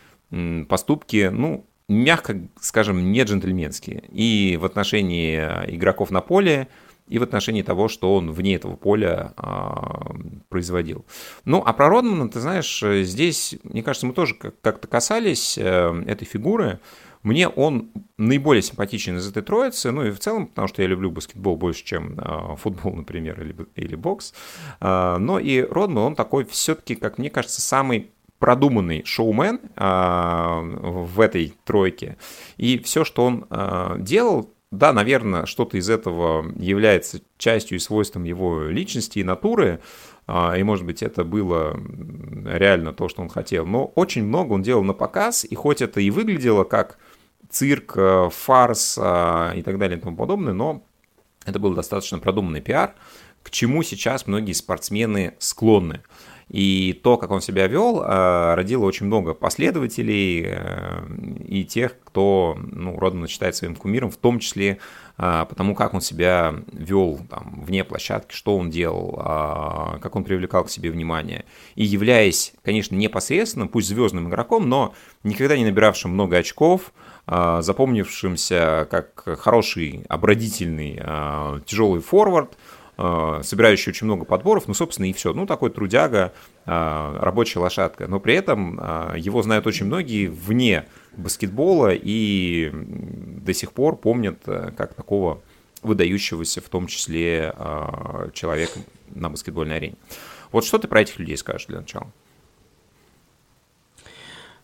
поступки, 0.67 1.29
ну, 1.31 1.67
мягко 1.87 2.41
скажем, 2.59 3.11
не 3.11 3.21
джентльменские. 3.21 4.03
И 4.11 4.57
в 4.59 4.65
отношении 4.65 5.37
игроков 5.67 6.09
на 6.09 6.21
поле, 6.21 6.69
и 7.07 7.19
в 7.19 7.23
отношении 7.23 7.61
того, 7.61 7.87
что 7.87 8.15
он 8.15 8.31
вне 8.31 8.55
этого 8.55 8.75
поля 8.75 9.33
а, 9.37 10.15
производил. 10.49 11.05
Ну, 11.45 11.61
а 11.65 11.73
про 11.73 11.89
Родмана, 11.89 12.29
ты 12.29 12.39
знаешь, 12.39 12.81
здесь, 12.81 13.55
мне 13.63 13.83
кажется, 13.83 14.07
мы 14.07 14.13
тоже 14.13 14.35
как-то 14.35 14.87
касались 14.87 15.57
э, 15.57 16.03
этой 16.07 16.25
фигуры. 16.25 16.79
Мне 17.23 17.47
он 17.47 17.91
наиболее 18.17 18.61
симпатичен 18.61 19.17
из 19.17 19.27
этой 19.27 19.43
троицы, 19.43 19.91
ну 19.91 20.03
и 20.03 20.11
в 20.11 20.19
целом, 20.19 20.47
потому 20.47 20.67
что 20.67 20.81
я 20.81 20.87
люблю 20.87 21.11
баскетбол 21.11 21.55
больше, 21.55 21.83
чем 21.83 22.17
э, 22.17 22.55
футбол, 22.55 22.93
например, 22.95 23.41
или, 23.41 23.55
или 23.75 23.95
бокс. 23.95 24.33
Э, 24.79 25.17
но 25.17 25.39
и 25.39 25.61
Родман, 25.61 26.03
он 26.03 26.15
такой 26.15 26.45
все-таки, 26.45 26.95
как 26.95 27.17
мне 27.17 27.29
кажется, 27.29 27.61
самый 27.61 28.11
продуманный 28.39 29.03
шоумен 29.05 29.59
э, 29.75 30.59
в 31.05 31.19
этой 31.19 31.53
тройке. 31.63 32.17
И 32.57 32.79
все, 32.79 33.05
что 33.05 33.23
он 33.23 33.45
э, 33.49 33.97
делал, 33.99 34.49
да, 34.71 34.93
наверное, 34.93 35.45
что-то 35.45 35.77
из 35.77 35.89
этого 35.89 36.49
является 36.57 37.21
частью 37.37 37.77
и 37.77 37.79
свойством 37.79 38.23
его 38.23 38.63
личности 38.63 39.19
и 39.19 39.23
натуры, 39.23 39.81
а, 40.27 40.55
и, 40.57 40.63
может 40.63 40.85
быть, 40.85 41.03
это 41.03 41.25
было 41.25 41.77
реально 42.45 42.93
то, 42.93 43.09
что 43.09 43.21
он 43.21 43.27
хотел. 43.27 43.65
Но 43.65 43.91
очень 43.95 44.23
много 44.23 44.53
он 44.53 44.61
делал 44.61 44.83
на 44.83 44.93
показ, 44.93 45.43
и 45.43 45.55
хоть 45.55 45.81
это 45.81 45.99
и 45.99 46.09
выглядело 46.09 46.63
как 46.63 46.97
цирк, 47.49 47.93
э, 47.97 48.29
фарс 48.31 48.97
а, 48.97 49.51
и 49.53 49.61
так 49.61 49.77
далее 49.77 49.97
и 49.97 50.01
тому 50.01 50.15
подобное, 50.15 50.53
но 50.53 50.83
это 51.45 51.59
был 51.59 51.73
достаточно 51.73 52.19
продуманный 52.19 52.61
пиар, 52.61 52.95
к 53.43 53.49
чему 53.49 53.83
сейчас 53.83 54.25
многие 54.25 54.53
спортсмены 54.53 55.33
склонны. 55.39 56.01
И 56.51 56.99
то, 57.01 57.15
как 57.15 57.31
он 57.31 57.39
себя 57.39 57.65
вел, 57.67 58.03
э, 58.03 58.55
родило 58.55 58.83
очень 58.83 59.05
много 59.05 59.33
последователей 59.33 60.43
э, 60.47 61.01
и 61.47 61.63
тех, 61.63 61.95
кто 62.03 62.57
ну, 62.59 62.99
Родмана 62.99 63.29
считает 63.29 63.55
своим 63.55 63.73
кумиром, 63.77 64.11
в 64.11 64.17
том 64.17 64.39
числе 64.39 64.77
э, 65.17 65.45
потому, 65.47 65.75
как 65.75 65.93
он 65.93 66.01
себя 66.01 66.53
вел 66.73 67.21
там, 67.29 67.63
вне 67.65 67.85
площадки, 67.85 68.33
что 68.35 68.57
он 68.57 68.69
делал, 68.69 69.13
как 70.01 70.13
он 70.13 70.25
привлекал 70.25 70.65
к 70.65 70.69
себе 70.69 70.91
внимание. 70.91 71.45
И 71.75 71.85
являясь, 71.85 72.53
конечно, 72.65 72.95
непосредственным, 72.95 73.69
пусть 73.69 73.87
звездным 73.87 74.27
игроком, 74.27 74.67
но 74.67 74.93
никогда 75.23 75.55
не 75.55 75.63
набиравшим 75.63 76.11
много 76.11 76.35
очков, 76.35 76.91
запомнившимся 77.27 78.89
как 78.91 79.39
хороший, 79.39 80.03
обрадительный, 80.09 80.95
тяжелый 81.65 82.01
форвард– 82.01 82.57
собирающий 83.43 83.91
очень 83.91 84.05
много 84.05 84.25
подборов, 84.25 84.67
ну, 84.67 84.73
собственно, 84.73 85.09
и 85.09 85.13
все. 85.13 85.33
Ну, 85.33 85.45
такой 85.45 85.69
трудяга, 85.69 86.33
э, 86.65 87.17
рабочая 87.19 87.59
лошадка. 87.59 88.07
Но 88.07 88.19
при 88.19 88.35
этом 88.35 88.79
э, 88.79 89.15
его 89.17 89.41
знают 89.41 89.67
очень 89.67 89.85
многие 89.85 90.27
вне 90.27 90.85
баскетбола 91.17 91.93
и 91.93 92.71
до 92.73 93.53
сих 93.53 93.71
пор 93.73 93.97
помнят 93.97 94.43
как 94.45 94.93
такого 94.93 95.41
выдающегося, 95.81 96.61
в 96.61 96.69
том 96.69 96.87
числе, 96.87 97.53
человека 98.33 98.79
на 99.09 99.29
баскетбольной 99.29 99.77
арене. 99.77 99.95
Вот 100.51 100.63
что 100.63 100.77
ты 100.77 100.87
про 100.87 101.01
этих 101.01 101.19
людей 101.19 101.37
скажешь 101.37 101.67
для 101.67 101.79
начала? 101.79 102.11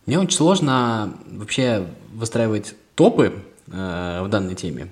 Мне 0.06 0.20
очень 0.20 0.32
сложно 0.38 1.18
вообще 1.26 1.86
выстраивать 2.14 2.76
топы 2.96 3.44
э, 3.68 4.22
в 4.24 4.30
данной 4.30 4.56
теме. 4.56 4.88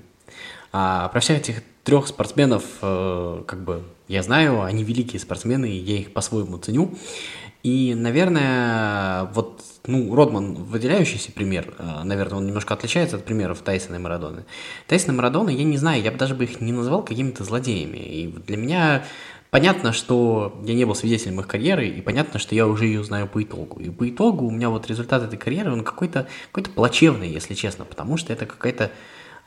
А 0.73 1.07
про 1.07 1.21
всех 1.21 1.39
этих 1.39 1.63
трех 1.85 2.07
спортсменов, 2.07 2.63
э, 2.81 3.43
как 3.45 3.63
бы, 3.63 3.83
я 4.07 4.23
знаю, 4.23 4.63
они 4.63 4.83
великие 4.83 5.19
спортсмены, 5.19 5.69
и 5.69 5.77
я 5.77 5.97
их 5.99 6.13
по-своему 6.13 6.57
ценю. 6.57 6.95
И, 7.61 7.93
наверное, 7.95 9.25
вот, 9.33 9.63
ну, 9.85 10.13
Родман 10.13 10.55
выделяющийся 10.55 11.31
пример, 11.31 11.75
э, 11.77 12.03
наверное, 12.03 12.39
он 12.39 12.47
немножко 12.47 12.73
отличается 12.73 13.17
от 13.17 13.23
примеров 13.23 13.61
Тайсона 13.61 13.95
и 13.95 13.99
Марадоны. 13.99 14.45
Тайсона 14.87 15.13
и 15.13 15.15
Марадона, 15.15 15.49
я 15.49 15.63
не 15.63 15.77
знаю, 15.77 16.01
я 16.01 16.11
бы 16.11 16.17
даже 16.17 16.33
бы 16.33 16.43
их 16.43 16.59
не 16.59 16.71
назвал 16.71 17.03
какими-то 17.03 17.43
злодеями. 17.43 17.97
И 17.97 18.27
для 18.27 18.57
меня 18.57 19.05
понятно, 19.51 19.93
что 19.93 20.59
я 20.65 20.73
не 20.73 20.85
был 20.85 20.95
свидетелем 20.95 21.39
их 21.39 21.47
карьеры, 21.47 21.87
и 21.87 22.01
понятно, 22.01 22.39
что 22.39 22.55
я 22.55 22.67
уже 22.67 22.87
ее 22.87 23.03
знаю 23.03 23.27
по 23.27 23.43
итогу. 23.43 23.79
И 23.79 23.91
по 23.91 24.09
итогу 24.09 24.47
у 24.47 24.51
меня 24.51 24.71
вот 24.71 24.87
результат 24.87 25.21
этой 25.21 25.37
карьеры, 25.37 25.71
он 25.71 25.83
какой-то 25.83 26.27
какой 26.51 26.73
плачевный, 26.73 27.29
если 27.29 27.53
честно, 27.53 27.85
потому 27.85 28.17
что 28.17 28.33
это 28.33 28.47
какая-то 28.47 28.91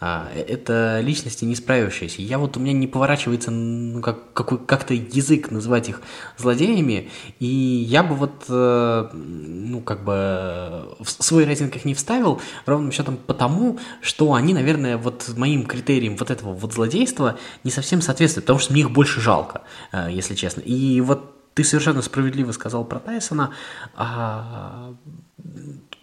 а, 0.01 0.29
это 0.33 1.01
личности 1.01 1.45
не 1.45 1.57
справившиеся. 1.57 2.23
Я 2.23 2.39
вот 2.39 2.57
у 2.57 2.61
меня 2.61 2.73
не 2.73 2.87
поворачивается 2.87 3.51
ну, 3.51 4.01
как, 4.01 4.33
какой, 4.33 4.59
как-то 4.59 4.95
язык 4.95 5.51
называть 5.51 5.89
их 5.89 6.03
злодеями, 6.37 7.11
и 7.41 7.47
я 7.47 8.05
бы 8.05 8.15
вот, 8.15 8.45
э, 8.49 9.09
ну, 9.13 9.81
как 9.81 10.05
бы 10.05 10.95
в 11.01 11.09
свой 11.09 11.45
рейтинг 11.45 11.75
их 11.75 11.85
не 11.85 11.95
вставил, 11.95 12.41
ровным 12.65 12.93
счетом 12.93 13.17
потому, 13.17 13.81
что 14.01 14.35
они, 14.35 14.55
наверное, 14.55 14.99
вот 14.99 15.29
моим 15.37 15.67
критериям 15.67 16.17
вот 16.17 16.31
этого 16.31 16.53
вот 16.53 16.73
злодейства 16.73 17.37
не 17.65 17.73
совсем 17.73 18.01
соответствуют, 18.01 18.47
потому 18.47 18.61
что 18.61 18.73
мне 18.73 18.83
их 18.83 18.93
больше 18.93 19.21
жалко, 19.21 19.63
э, 19.91 20.11
если 20.13 20.37
честно. 20.37 20.61
И 20.61 21.01
вот 21.01 21.35
ты 21.55 21.65
совершенно 21.65 22.03
справедливо 22.03 22.53
сказал 22.53 22.85
про 22.85 23.01
Тайсона, 23.01 23.51
а, 23.97 24.95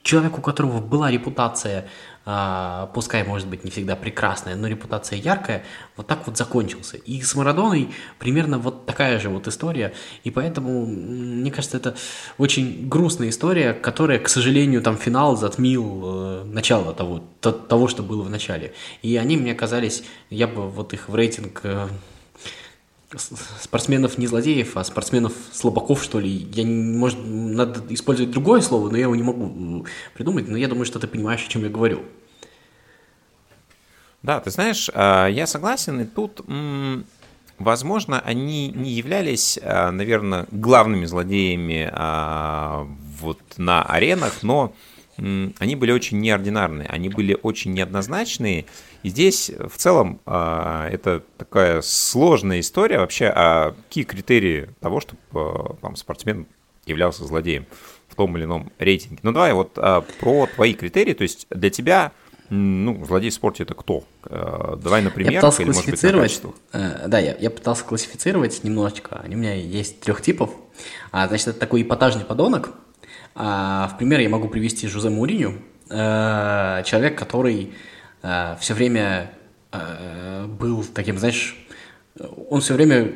человек, 0.03 0.37
у 0.37 0.41
которого 0.41 0.81
была 0.81 1.09
репутация 1.09 1.87
пускай, 2.25 3.23
может 3.23 3.47
быть, 3.47 3.63
не 3.63 3.69
всегда 3.69 3.95
прекрасная, 3.95 4.55
но 4.55 4.67
репутация 4.67 5.19
яркая, 5.19 5.63
вот 5.95 6.07
так 6.07 6.25
вот 6.25 6.37
закончился. 6.37 6.97
И 6.97 7.21
с 7.21 7.35
Марадоной 7.35 7.91
примерно 8.17 8.57
вот 8.57 8.87
такая 8.87 9.19
же 9.19 9.29
вот 9.29 9.47
история, 9.47 9.93
и 10.23 10.31
поэтому, 10.31 10.87
мне 10.87 11.51
кажется, 11.51 11.77
это 11.77 11.95
очень 12.39 12.89
грустная 12.89 13.29
история, 13.29 13.73
которая, 13.73 14.17
к 14.17 14.27
сожалению, 14.27 14.81
там 14.81 14.97
финал 14.97 15.37
затмил 15.37 16.01
э, 16.03 16.43
начало 16.45 16.93
того, 16.95 17.21
то, 17.41 17.51
того, 17.51 17.87
что 17.87 18.01
было 18.01 18.23
в 18.23 18.29
начале. 18.29 18.73
И 19.03 19.17
они 19.17 19.37
мне 19.37 19.53
казались, 19.53 20.03
я 20.31 20.47
бы 20.47 20.67
вот 20.67 20.93
их 20.93 21.09
в 21.09 21.15
рейтинг... 21.15 21.61
Спортсменов 23.17 24.17
не 24.17 24.27
злодеев, 24.27 24.77
а 24.77 24.83
спортсменов 24.83 25.33
слабаков, 25.51 26.03
что 26.03 26.19
ли. 26.19 26.29
Я, 26.29 26.65
может, 26.65 27.19
надо 27.23 27.81
использовать 27.93 28.31
другое 28.31 28.61
слово, 28.61 28.89
но 28.89 28.97
я 28.97 29.03
его 29.03 29.15
не 29.15 29.23
могу 29.23 29.85
придумать, 30.13 30.47
но 30.47 30.57
я 30.57 30.67
думаю, 30.67 30.85
что 30.85 30.99
ты 30.99 31.07
понимаешь, 31.07 31.45
о 31.45 31.49
чем 31.49 31.63
я 31.63 31.69
говорю. 31.69 32.03
Да, 34.21 34.39
ты 34.39 34.49
знаешь, 34.49 34.89
а, 34.93 35.27
я 35.27 35.45
согласен, 35.45 36.01
и 36.01 36.05
тут, 36.05 36.41
возможно, 37.59 38.19
они 38.19 38.69
не 38.69 38.91
являлись, 38.91 39.59
а, 39.61 39.91
наверное, 39.91 40.47
главными 40.51 41.05
злодеями 41.05 41.89
а, 41.91 42.87
вот 43.19 43.39
на 43.57 43.83
аренах, 43.83 44.41
но 44.41 44.73
они 45.17 45.75
были 45.75 45.91
очень 45.91 46.19
неординарные, 46.19 46.87
они 46.87 47.09
были 47.09 47.37
очень 47.41 47.73
неоднозначные. 47.73 48.65
И 49.03 49.09
здесь 49.09 49.49
в 49.49 49.77
целом 49.77 50.19
это 50.25 51.23
такая 51.37 51.81
сложная 51.81 52.59
история 52.59 52.99
вообще, 52.99 53.31
а 53.33 53.75
какие 53.87 54.03
критерии 54.03 54.69
того, 54.81 54.99
чтобы 54.99 55.77
там, 55.81 55.95
спортсмен 55.95 56.47
являлся 56.85 57.25
злодеем 57.25 57.65
в 58.07 58.15
том 58.15 58.35
или 58.37 58.43
ином 58.43 58.71
рейтинге. 58.77 59.19
Ну 59.23 59.31
давай 59.31 59.53
вот 59.53 59.73
про 59.73 60.47
твои 60.55 60.73
критерии, 60.73 61.13
то 61.13 61.23
есть 61.23 61.47
для 61.49 61.69
тебя 61.69 62.11
ну, 62.49 63.03
злодей 63.05 63.31
в 63.31 63.33
спорте 63.33 63.63
это 63.63 63.73
кто? 63.73 64.03
Э, 64.25 64.75
давай 64.81 65.01
на 65.01 65.09
примерах, 65.09 65.33
я 65.33 65.39
пытался 65.39 65.63
или, 65.63 65.71
классифицировать, 65.71 66.43
может 66.43 66.43
быть, 66.43 66.73
на 66.73 66.77
э, 66.77 67.07
Да, 67.07 67.19
я, 67.19 67.35
я 67.39 67.49
пытался 67.49 67.83
классифицировать 67.83 68.63
немножечко. 68.63 69.19
Они 69.23 69.35
у 69.35 69.39
меня 69.39 69.53
есть 69.55 69.99
трех 70.01 70.21
типов. 70.21 70.51
А, 71.11 71.27
значит, 71.27 71.47
это 71.47 71.59
такой 71.59 71.81
эпатажный 71.81 72.23
подонок. 72.23 72.71
А, 73.35 73.89
в 73.89 73.97
пример 73.97 74.21
я 74.21 74.29
могу 74.29 74.47
привести 74.47 74.87
Жузе 74.87 75.09
Муриню. 75.09 75.61
А, 75.89 76.81
человек, 76.83 77.17
который 77.19 77.73
а, 78.23 78.57
все 78.59 78.73
время 78.73 79.31
а, 79.71 80.47
был 80.47 80.85
таким, 80.85 81.17
знаешь, 81.17 81.57
он 82.49 82.61
все 82.61 82.73
время 82.75 83.11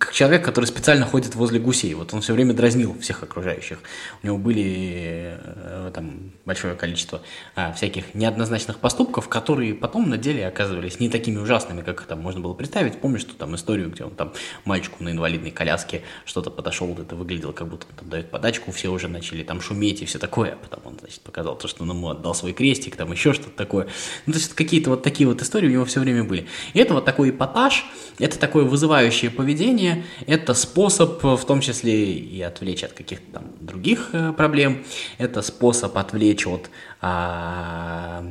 как 0.00 0.12
человек, 0.14 0.42
который 0.42 0.64
специально 0.64 1.04
ходит 1.04 1.34
возле 1.34 1.60
гусей. 1.60 1.92
Вот 1.92 2.14
он 2.14 2.22
все 2.22 2.32
время 2.32 2.54
дразнил 2.54 2.98
всех 3.00 3.22
окружающих. 3.22 3.80
У 4.22 4.26
него 4.26 4.38
были 4.38 5.36
э, 5.38 5.90
там 5.94 6.32
большое 6.46 6.74
количество 6.74 7.20
а, 7.54 7.72
всяких 7.74 8.14
неоднозначных 8.14 8.78
поступков, 8.78 9.28
которые 9.28 9.74
потом 9.74 10.08
на 10.08 10.16
деле 10.16 10.46
оказывались 10.46 11.00
не 11.00 11.10
такими 11.10 11.36
ужасными, 11.36 11.82
как 11.82 12.00
там 12.04 12.18
можно 12.18 12.40
было 12.40 12.54
представить. 12.54 12.98
Помнишь, 12.98 13.20
что 13.20 13.34
там 13.34 13.54
историю, 13.54 13.90
где 13.90 14.04
он 14.04 14.12
там 14.12 14.32
мальчику 14.64 15.04
на 15.04 15.10
инвалидной 15.10 15.50
коляске 15.50 16.00
что-то 16.24 16.50
подошел, 16.50 16.96
это 16.98 17.14
выглядело, 17.14 17.52
как 17.52 17.68
будто 17.68 17.84
он 17.90 17.96
там 17.96 18.08
дает 18.08 18.30
подачку, 18.30 18.72
все 18.72 18.88
уже 18.88 19.06
начали 19.06 19.42
там 19.42 19.60
шуметь 19.60 20.00
и 20.00 20.06
все 20.06 20.18
такое. 20.18 20.56
Потом 20.62 20.92
он, 20.92 20.98
значит, 20.98 21.20
показал 21.20 21.58
то, 21.58 21.68
что 21.68 21.82
он 21.82 21.90
ему 21.90 22.08
отдал 22.08 22.34
свой 22.34 22.54
крестик, 22.54 22.96
там 22.96 23.12
еще 23.12 23.34
что-то 23.34 23.54
такое. 23.54 23.86
Ну, 24.24 24.32
то 24.32 24.38
есть 24.38 24.54
какие-то 24.54 24.88
вот 24.88 25.02
такие 25.02 25.28
вот 25.28 25.42
истории 25.42 25.68
у 25.68 25.72
него 25.72 25.84
все 25.84 26.00
время 26.00 26.24
были. 26.24 26.46
И 26.72 26.78
это 26.78 26.94
вот 26.94 27.04
такой 27.04 27.28
эпатаж, 27.28 27.84
это 28.18 28.38
такое 28.38 28.64
вызывающее 28.64 29.30
поведение, 29.30 29.89
общение, 29.90 30.04
это 30.26 30.54
способ 30.54 31.22
в 31.22 31.44
том 31.44 31.60
числе 31.60 32.12
и 32.12 32.40
отвлечь 32.42 32.84
от 32.84 32.92
каких-то 32.92 33.32
там 33.32 33.44
других 33.60 34.10
э, 34.12 34.32
проблем, 34.32 34.84
это 35.18 35.42
способ 35.42 35.96
отвлечь 35.96 36.46
от, 36.46 36.70
а, 37.00 38.24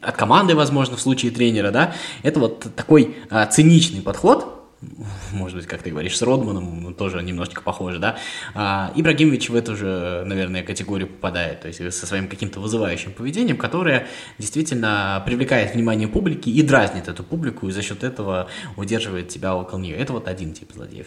от 0.00 0.16
команды, 0.16 0.54
возможно, 0.54 0.96
в 0.96 1.00
случае 1.00 1.32
тренера, 1.32 1.70
да, 1.70 1.94
это 2.22 2.40
вот 2.40 2.66
такой 2.74 3.16
а, 3.30 3.46
циничный 3.46 4.02
подход, 4.02 4.61
может 5.32 5.56
быть, 5.56 5.66
как 5.66 5.82
ты 5.82 5.90
говоришь, 5.90 6.16
с 6.16 6.22
Родманом 6.22 6.94
тоже 6.94 7.22
немножечко 7.22 7.62
похоже, 7.62 7.98
да. 7.98 8.16
А, 8.54 8.92
Ибрагимович 8.94 9.50
в 9.50 9.54
эту 9.54 9.76
же, 9.76 10.24
наверное, 10.26 10.62
категорию 10.62 11.08
попадает, 11.08 11.60
то 11.60 11.68
есть 11.68 11.92
со 11.92 12.06
своим 12.06 12.28
каким-то 12.28 12.60
вызывающим 12.60 13.12
поведением, 13.12 13.56
которое 13.56 14.06
действительно 14.38 15.22
привлекает 15.24 15.74
внимание 15.74 16.08
публики 16.08 16.48
и 16.48 16.62
дразнит 16.62 17.08
эту 17.08 17.22
публику, 17.22 17.68
и 17.68 17.72
за 17.72 17.82
счет 17.82 18.04
этого 18.04 18.48
удерживает 18.76 19.28
тебя 19.28 19.54
около 19.54 19.78
нее. 19.78 19.96
Это 19.96 20.12
вот 20.12 20.28
один 20.28 20.52
тип 20.52 20.72
злодеев. 20.72 21.06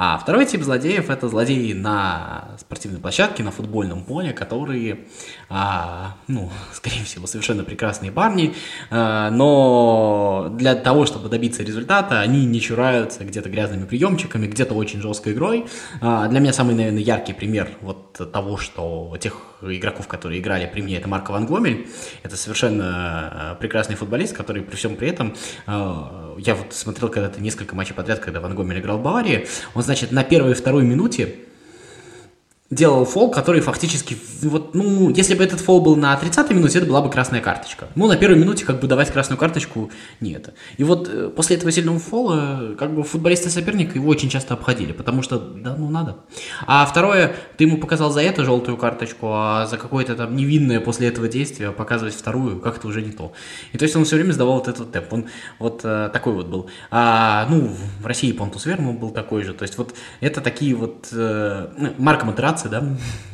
А 0.00 0.16
второй 0.16 0.46
тип 0.46 0.62
злодеев– 0.62 1.10
это 1.10 1.28
злодеи 1.28 1.72
на 1.72 2.50
спортивной 2.60 3.00
площадке, 3.00 3.42
на 3.42 3.50
футбольном 3.50 4.04
поле, 4.04 4.32
которые, 4.32 5.00
а, 5.48 6.14
ну, 6.28 6.52
скорее 6.72 7.02
всего, 7.02 7.26
совершенно 7.26 7.64
прекрасные 7.64 8.12
парни, 8.12 8.54
а, 8.90 9.28
но 9.32 10.52
для 10.52 10.76
того, 10.76 11.04
чтобы 11.04 11.28
добиться 11.28 11.64
результата, 11.64 12.20
они 12.20 12.46
не 12.46 12.60
чураются 12.60 13.24
где-то 13.24 13.48
грязными 13.48 13.86
приемчиками, 13.86 14.46
где-то 14.46 14.72
очень 14.74 15.02
жесткой 15.02 15.32
игрой. 15.32 15.66
А, 16.00 16.28
для 16.28 16.38
меня 16.38 16.52
самый, 16.52 16.76
наверное, 16.76 17.02
яркий 17.02 17.32
пример 17.32 17.68
вот 17.80 18.12
того, 18.32 18.56
что 18.56 19.16
тех 19.20 19.48
игроков, 19.62 20.06
которые 20.06 20.40
играли 20.40 20.70
при 20.72 20.82
мне, 20.82 20.96
это 20.96 21.08
Марко 21.08 21.32
Ван 21.32 21.46
Гомель. 21.46 21.88
Это 22.22 22.36
совершенно 22.36 22.84
а, 22.86 23.54
прекрасный 23.56 23.96
футболист, 23.96 24.36
который 24.36 24.62
при 24.62 24.76
всем 24.76 24.96
при 24.96 25.08
этом, 25.08 25.34
а, 25.66 26.36
я 26.38 26.54
вот 26.54 26.72
смотрел 26.72 27.08
когда-то 27.08 27.40
несколько 27.40 27.74
матчей 27.74 27.94
подряд, 27.94 28.20
когда 28.20 28.40
Ван 28.40 28.54
Гомель 28.54 28.78
играл 28.78 28.98
в 28.98 29.02
Баварии, 29.02 29.48
он 29.74 29.82
значит, 29.88 30.12
на 30.12 30.22
первой 30.22 30.52
и 30.52 30.54
второй 30.54 30.84
минуте 30.84 31.36
делал 32.70 33.06
фол, 33.06 33.30
который 33.30 33.62
фактически, 33.62 34.18
вот, 34.42 34.74
ну, 34.74 35.08
если 35.08 35.34
бы 35.34 35.42
этот 35.42 35.60
фол 35.60 35.80
был 35.80 35.96
на 35.96 36.14
30-й 36.14 36.54
минуте, 36.54 36.78
это 36.78 36.86
была 36.86 37.00
бы 37.00 37.10
красная 37.10 37.40
карточка. 37.40 37.88
Ну, 37.94 38.06
на 38.06 38.16
первой 38.16 38.38
минуте 38.38 38.66
как 38.66 38.80
бы 38.80 38.86
давать 38.86 39.10
красную 39.10 39.38
карточку 39.38 39.90
не 40.20 40.32
это. 40.32 40.52
И 40.76 40.84
вот 40.84 41.08
э, 41.10 41.30
после 41.34 41.56
этого 41.56 41.72
сильного 41.72 41.98
фола, 41.98 42.74
как 42.78 42.94
бы 42.94 43.04
футболисты 43.04 43.48
соперника 43.48 43.94
его 43.94 44.10
очень 44.10 44.28
часто 44.28 44.52
обходили, 44.52 44.92
потому 44.92 45.22
что, 45.22 45.38
да, 45.38 45.76
ну, 45.76 45.88
надо. 45.88 46.16
А 46.66 46.84
второе, 46.84 47.34
ты 47.56 47.64
ему 47.64 47.78
показал 47.78 48.10
за 48.10 48.20
это 48.20 48.44
желтую 48.44 48.76
карточку, 48.76 49.28
а 49.32 49.64
за 49.64 49.78
какое-то 49.78 50.14
там 50.14 50.36
невинное 50.36 50.80
после 50.80 51.08
этого 51.08 51.26
действие 51.26 51.72
показывать 51.72 52.14
вторую, 52.14 52.60
как-то 52.60 52.88
уже 52.88 53.00
не 53.00 53.12
то. 53.12 53.32
И 53.72 53.78
то 53.78 53.84
есть 53.84 53.96
он 53.96 54.04
все 54.04 54.16
время 54.16 54.32
сдавал 54.32 54.56
вот 54.56 54.68
этот 54.68 54.92
темп. 54.92 55.10
Он 55.14 55.24
вот 55.58 55.80
э, 55.84 56.10
такой 56.12 56.34
вот 56.34 56.48
был. 56.48 56.68
А, 56.90 57.46
ну, 57.48 57.74
в 58.00 58.06
России 58.06 58.32
Понтус 58.32 58.66
Верму 58.66 58.92
был 58.92 59.08
такой 59.10 59.42
же. 59.42 59.54
То 59.54 59.62
есть 59.62 59.78
вот 59.78 59.94
это 60.20 60.42
такие 60.42 60.74
вот... 60.74 61.08
Э, 61.12 61.68
ну, 61.78 61.94
Марко 61.96 62.26
Матераци 62.26 62.57
20, 62.58 62.70
да, 62.70 62.84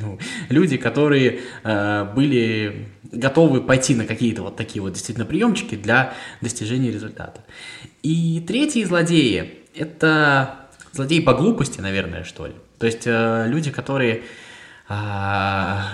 ну, 0.01 0.19
люди, 0.49 0.77
которые 0.77 1.41
э, 1.63 2.05
были 2.15 2.89
готовы 3.13 3.61
пойти 3.63 3.95
на 3.95 4.07
какие-то 4.07 4.43
вот 4.43 4.57
такие 4.57 4.83
вот 4.83 4.93
действительно 4.93 5.27
приемчики 5.27 5.77
для 5.77 6.15
достижения 6.41 6.91
результата. 6.91 7.41
И 8.03 8.45
третьи 8.47 8.85
злодеи– 8.85 9.61
это 9.75 10.69
злодеи 10.93 11.21
по 11.21 11.35
глупости, 11.35 11.81
наверное, 11.81 12.25
что 12.25 12.47
ли. 12.47 12.55
То 12.79 12.87
есть 12.87 13.07
э, 13.07 13.47
люди, 13.49 13.71
которые 13.71 14.23
а, 14.89 15.89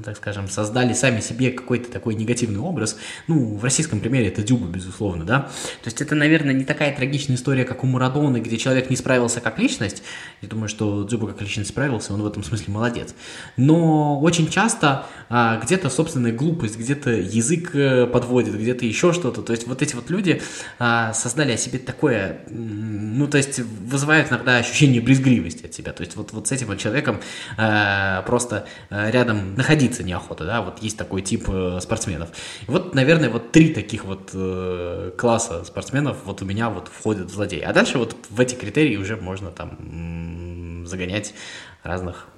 ну, 0.00 0.04
так 0.04 0.16
скажем, 0.16 0.48
создали 0.48 0.94
сами 0.94 1.20
себе 1.20 1.50
какой-то 1.50 1.92
такой 1.92 2.14
негативный 2.14 2.60
образ. 2.60 2.96
Ну, 3.26 3.56
в 3.56 3.62
российском 3.62 4.00
примере 4.00 4.28
это 4.28 4.42
Дюба, 4.42 4.66
безусловно, 4.66 5.24
да. 5.24 5.40
То 5.82 5.88
есть 5.88 6.00
это, 6.00 6.14
наверное, 6.14 6.54
не 6.54 6.64
такая 6.64 6.96
трагичная 6.96 7.36
история, 7.36 7.64
как 7.64 7.84
у 7.84 7.86
Марадоны, 7.86 8.38
где 8.38 8.56
человек 8.56 8.88
не 8.88 8.96
справился 8.96 9.40
как 9.42 9.58
личность. 9.58 10.02
Я 10.40 10.48
думаю, 10.48 10.68
что 10.68 11.04
Дюба 11.04 11.28
как 11.28 11.42
личность 11.42 11.70
справился, 11.70 12.14
он 12.14 12.22
в 12.22 12.26
этом 12.26 12.42
смысле 12.42 12.72
молодец. 12.72 13.14
Но 13.58 14.18
очень 14.20 14.48
часто 14.48 15.04
а, 15.28 15.60
где-то 15.62 15.90
собственная 15.90 16.32
глупость, 16.32 16.78
где-то 16.78 17.10
язык 17.10 17.74
э, 17.74 18.06
подводит, 18.06 18.58
где-то 18.58 18.86
еще 18.86 19.12
что-то. 19.12 19.42
То 19.42 19.52
есть 19.52 19.66
вот 19.66 19.82
эти 19.82 19.94
вот 19.94 20.08
люди 20.08 20.40
а, 20.78 21.12
создали 21.12 21.52
о 21.52 21.56
себе 21.58 21.78
такое, 21.78 22.40
ну, 22.48 23.26
то 23.26 23.36
есть 23.36 23.58
вызывают 23.58 24.30
иногда 24.30 24.56
ощущение 24.56 25.02
брезгливости 25.02 25.66
от 25.66 25.74
себя. 25.74 25.92
То 25.92 26.02
есть 26.02 26.16
вот, 26.16 26.32
вот 26.32 26.48
с 26.48 26.52
этим 26.52 26.68
вот 26.68 26.78
человеком 26.78 27.20
а, 27.58 28.22
просто 28.22 28.66
а, 28.88 29.10
рядом 29.10 29.54
находиться 29.56 29.89
садиться 29.90 30.02
неохота, 30.02 30.44
да, 30.44 30.62
вот 30.62 30.78
есть 30.82 30.96
такой 30.96 31.22
тип 31.22 31.44
э, 31.48 31.78
спортсменов. 31.80 32.30
И 32.66 32.70
вот, 32.70 32.94
наверное, 32.94 33.30
вот 33.30 33.52
три 33.52 33.72
таких 33.74 34.04
вот 34.04 34.30
э, 34.32 35.12
класса 35.16 35.64
спортсменов 35.64 36.18
вот 36.24 36.42
у 36.42 36.44
меня 36.44 36.70
вот 36.70 36.88
входят 36.88 37.30
в 37.30 37.34
злодеи. 37.34 37.60
А 37.60 37.72
дальше 37.72 37.98
вот 37.98 38.16
в 38.28 38.40
эти 38.40 38.54
критерии 38.54 38.96
уже 38.96 39.16
можно 39.16 39.50
там 39.50 40.86
загонять 40.86 41.34
разных 41.82 42.28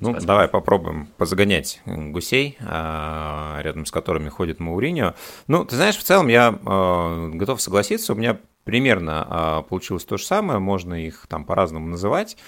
ну, 0.00 0.12
Спасибо. 0.12 0.26
давай 0.28 0.48
попробуем 0.48 1.08
позагонять 1.18 1.82
гусей, 1.84 2.56
а, 2.62 3.60
рядом 3.60 3.84
с 3.84 3.90
которыми 3.90 4.30
ходит 4.30 4.58
Мауриньо. 4.58 5.14
Ну, 5.46 5.66
ты 5.66 5.76
знаешь, 5.76 5.98
в 5.98 6.02
целом 6.02 6.28
я 6.28 6.58
а, 6.64 7.28
готов 7.28 7.60
согласиться, 7.60 8.14
у 8.14 8.16
меня 8.16 8.38
примерно 8.64 9.26
а, 9.28 9.62
получилось 9.62 10.06
то 10.06 10.16
же 10.16 10.24
самое, 10.24 10.58
можно 10.58 10.94
их 10.94 11.26
там 11.28 11.44
по-разному 11.44 11.86
называть, 11.86 12.38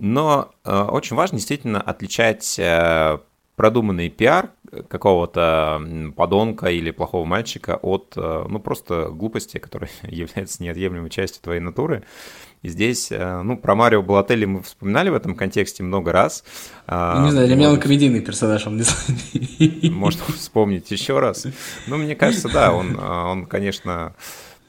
но 0.00 0.50
очень 0.64 1.16
важно 1.16 1.38
действительно 1.38 1.80
отличать 1.80 2.60
продуманный 3.58 4.08
пиар 4.08 4.50
какого-то 4.88 5.82
подонка 6.16 6.68
или 6.68 6.92
плохого 6.92 7.24
мальчика 7.24 7.76
от, 7.82 8.12
э, 8.16 8.46
ну, 8.48 8.60
просто 8.60 9.08
глупости, 9.08 9.58
которая 9.58 9.90
является 10.02 10.62
неотъемлемой 10.62 11.10
частью 11.10 11.42
твоей 11.42 11.60
натуры. 11.60 12.04
И 12.62 12.68
здесь, 12.68 13.10
э, 13.10 13.42
ну, 13.42 13.56
про 13.56 13.74
Марио 13.74 14.00
Балотелли 14.02 14.44
мы 14.44 14.62
вспоминали 14.62 15.10
в 15.10 15.14
этом 15.14 15.34
контексте 15.34 15.82
много 15.82 16.12
раз. 16.12 16.44
Ну, 16.86 17.24
не 17.24 17.30
знаю, 17.32 17.48
для 17.48 17.56
меня 17.56 17.70
он 17.70 17.80
комедийный 17.80 18.20
персонаж, 18.20 18.64
он 18.68 18.76
не 18.76 19.90
Можно 19.90 20.24
вспомнить 20.26 20.90
еще 20.92 21.18
раз. 21.18 21.46
Ну, 21.88 21.96
мне 21.96 22.14
кажется, 22.14 22.48
да, 22.48 22.72
он, 22.72 22.96
он 22.98 23.46
конечно, 23.46 24.14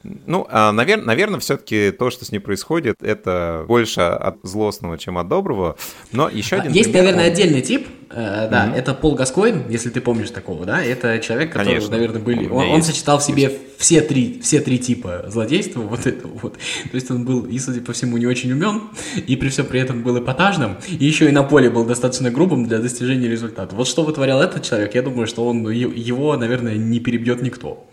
ну, 0.02 0.46
а, 0.48 0.72
наверное, 0.72 1.06
наверное 1.06 1.40
все-таки 1.40 1.90
то, 1.90 2.10
что 2.10 2.24
с 2.24 2.32
ней 2.32 2.38
происходит, 2.38 2.96
это 3.02 3.64
больше 3.68 4.00
от 4.00 4.38
злостного, 4.42 4.96
чем 4.96 5.18
от 5.18 5.28
доброго. 5.28 5.76
Но 6.12 6.28
еще 6.28 6.56
один 6.56 6.72
Есть, 6.72 6.90
пример, 6.90 7.14
наверное, 7.14 7.26
он... 7.26 7.32
отдельный 7.32 7.60
тип. 7.60 7.86
Э, 8.12 8.48
да, 8.50 8.66
mm-hmm. 8.66 8.74
это 8.76 8.94
Пол 8.94 9.14
Гаскоин, 9.14 9.64
если 9.68 9.90
ты 9.90 10.00
помнишь 10.00 10.30
такого, 10.30 10.64
да? 10.64 10.82
Это 10.82 11.18
человек, 11.20 11.52
который, 11.52 11.74
Конечно. 11.74 11.90
наверное, 11.90 12.20
были. 12.20 12.48
Он, 12.48 12.68
он 12.70 12.82
сочетал 12.82 13.18
в 13.18 13.22
себе 13.22 13.52
все 13.78 14.00
три, 14.00 14.40
все 14.42 14.60
три 14.60 14.78
типа 14.78 15.26
злодейства, 15.28 15.82
вот 15.82 16.06
это 16.06 16.26
вот. 16.26 16.54
То 16.54 16.94
есть 16.94 17.10
он 17.10 17.24
был, 17.24 17.44
и, 17.44 17.58
судя 17.58 17.80
по 17.82 17.92
всему, 17.92 18.16
не 18.16 18.26
очень 18.26 18.50
умен, 18.52 18.82
и 19.26 19.36
при 19.36 19.48
всем 19.48 19.66
при 19.66 19.80
этом 19.80 20.02
был 20.02 20.18
эпатажным, 20.18 20.78
и 20.88 21.04
еще 21.04 21.28
и 21.28 21.32
на 21.32 21.44
поле 21.44 21.70
был 21.70 21.84
достаточно 21.84 22.30
грубым 22.30 22.66
для 22.66 22.78
достижения 22.78 23.28
результата. 23.28 23.76
Вот 23.76 23.86
что 23.86 24.02
вытворял 24.02 24.42
этот 24.42 24.64
человек, 24.64 24.94
я 24.94 25.02
думаю, 25.02 25.26
что 25.26 25.46
он 25.46 25.68
его, 25.70 26.36
наверное, 26.36 26.74
не 26.74 27.00
перебьет 27.00 27.42
никто. 27.42 27.86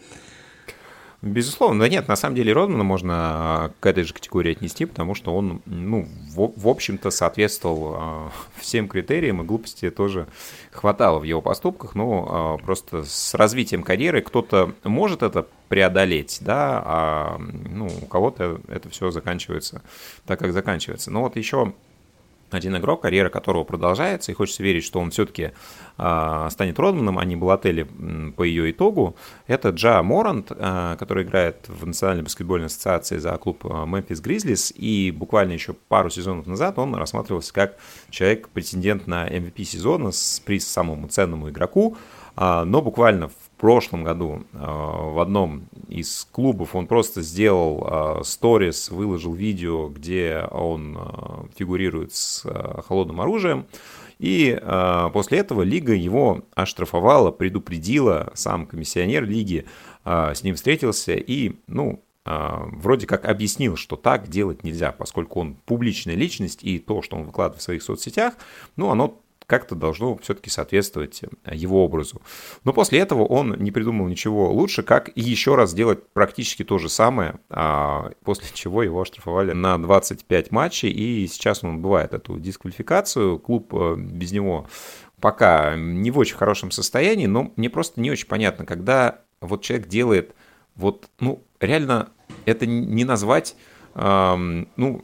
Безусловно, 1.23 1.79
да 1.79 1.89
нет, 1.89 2.07
на 2.07 2.15
самом 2.15 2.35
деле 2.35 2.53
Родмана 2.53 2.83
можно 2.83 3.13
а, 3.15 3.71
к 3.79 3.85
этой 3.87 4.03
же 4.03 4.13
категории 4.13 4.51
отнести, 4.51 4.85
потому 4.85 5.15
что 5.15 5.35
он, 5.35 5.63
ну, 5.65 6.07
в, 6.29 6.53
в 6.55 6.67
общем-то, 6.67 7.09
соответствовал 7.09 7.95
э, 7.97 8.29
всем 8.57 8.87
критериям, 8.87 9.41
и 9.41 9.43
глупости 9.43 9.89
тоже 9.89 10.27
хватало 10.71 11.17
в 11.17 11.23
его 11.23 11.41
поступках, 11.41 11.95
но 11.95 12.57
э, 12.59 12.63
просто 12.63 13.03
с 13.03 13.33
развитием 13.33 13.81
карьеры 13.81 14.21
кто-то 14.21 14.73
может 14.83 15.23
это 15.23 15.47
преодолеть, 15.69 16.37
да, 16.41 16.83
а 16.85 17.37
ну, 17.39 17.87
у 17.87 18.05
кого-то 18.05 18.61
это 18.67 18.87
все 18.89 19.09
заканчивается 19.09 19.81
так, 20.27 20.37
как 20.37 20.53
заканчивается. 20.53 21.09
Но 21.09 21.23
вот 21.23 21.35
еще 21.35 21.73
один 22.51 22.77
игрок, 22.77 23.01
карьера 23.01 23.29
которого 23.29 23.63
продолжается, 23.63 24.31
и 24.31 24.35
хочется 24.35 24.63
верить, 24.63 24.83
что 24.83 24.99
он 24.99 25.11
все-таки 25.11 25.43
э, 25.43 25.51
а, 25.97 26.49
станет 26.49 26.79
Родманом, 26.79 27.19
а 27.19 27.25
не 27.25 27.35
Балотелли 27.35 27.87
по 28.35 28.43
ее 28.43 28.71
итогу. 28.71 29.15
Это 29.47 29.69
Джа 29.69 30.01
Морант, 30.03 30.51
э, 30.51 30.95
который 30.97 31.23
играет 31.23 31.67
в 31.67 31.85
Национальной 31.85 32.23
баскетбольной 32.23 32.67
ассоциации 32.67 33.17
за 33.17 33.37
клуб 33.37 33.63
Мемфис 33.63 34.21
Гризлис, 34.21 34.73
и 34.75 35.11
буквально 35.11 35.53
еще 35.53 35.73
пару 35.73 36.09
сезонов 36.09 36.47
назад 36.47 36.79
он 36.79 36.95
рассматривался 36.95 37.53
как 37.53 37.77
человек-претендент 38.09 39.07
на 39.07 39.27
MVP 39.27 39.63
сезона 39.63 40.11
с 40.11 40.41
приз 40.45 40.67
самому 40.67 41.07
ценному 41.07 41.49
игроку, 41.49 41.97
э, 42.35 42.63
но 42.63 42.81
буквально 42.81 43.29
в 43.29 43.46
прошлом 43.57 44.03
году 44.03 44.43
э, 44.53 44.57
в 44.57 45.19
одном 45.19 45.67
из 45.89 46.27
клубов 46.31 46.75
он 46.75 46.87
просто 46.87 47.21
сделал 47.21 48.23
сторис, 48.23 48.89
выложил 48.89 49.33
видео, 49.33 49.89
где 49.89 50.47
он 50.51 50.97
э, 50.97 51.01
фигурирует 51.57 52.13
с 52.13 52.45
э, 52.45 52.81
холодным 52.87 53.19
оружием. 53.21 53.65
И 54.19 54.59
после 55.13 55.37
этого 55.37 55.61
лига 55.61 55.93
его 55.93 56.41
оштрафовала, 56.55 57.29
предупредила, 57.29 58.31
сам 58.33 58.65
комиссионер 58.65 59.23
лиги 59.25 59.67
с 60.03 60.41
ним 60.41 60.55
встретился 60.55 61.13
и, 61.13 61.57
ну, 61.67 62.03
вроде 62.25 63.05
как 63.05 63.25
объяснил, 63.25 63.75
что 63.75 63.95
так 63.95 64.27
делать 64.27 64.63
нельзя, 64.63 64.91
поскольку 64.91 65.39
он 65.39 65.53
публичная 65.53 66.15
личность, 66.15 66.63
и 66.63 66.79
то, 66.79 67.03
что 67.03 67.15
он 67.15 67.25
выкладывает 67.25 67.61
в 67.61 67.63
своих 67.63 67.83
соцсетях, 67.83 68.33
ну, 68.75 68.89
оно 68.89 69.21
как-то 69.47 69.75
должно 69.75 70.17
все-таки 70.17 70.49
соответствовать 70.49 71.21
э, 71.23 71.55
его 71.55 71.83
образу. 71.83 72.21
Но 72.65 72.73
после 72.73 72.99
этого 72.99 73.23
он 73.23 73.55
не 73.57 73.71
придумал 73.71 74.07
ничего 74.07 74.51
лучше, 74.51 74.83
как 74.83 75.09
еще 75.15 75.55
раз 75.55 75.71
сделать 75.71 76.05
практически 76.09 76.63
то 76.63 76.77
же 76.77 76.89
самое, 76.89 77.39
а 77.49 78.11
после 78.23 78.49
чего 78.53 78.83
его 78.83 79.01
оштрафовали 79.01 79.53
на 79.53 79.81
25 79.81 80.51
матчей, 80.51 80.89
и 80.89 81.27
сейчас 81.27 81.63
он 81.63 81.75
отбывает 81.75 82.13
эту 82.13 82.37
дисквалификацию. 82.37 83.39
Клуб 83.39 83.73
э, 83.73 83.95
без 83.97 84.33
него 84.33 84.67
пока 85.21 85.75
не 85.75 86.11
в 86.11 86.19
очень 86.19 86.35
хорошем 86.35 86.69
состоянии, 86.69 87.25
но 87.25 87.51
мне 87.55 87.69
просто 87.69 88.01
не 88.01 88.11
очень 88.11 88.27
понятно, 88.27 88.65
когда 88.65 89.21
вот 89.39 89.63
человек 89.63 89.87
делает 89.87 90.35
вот, 90.75 91.09
ну, 91.19 91.43
реально 91.59 92.09
это 92.45 92.65
не 92.65 93.03
назвать, 93.03 93.55
эм, 93.95 94.67
ну, 94.75 95.03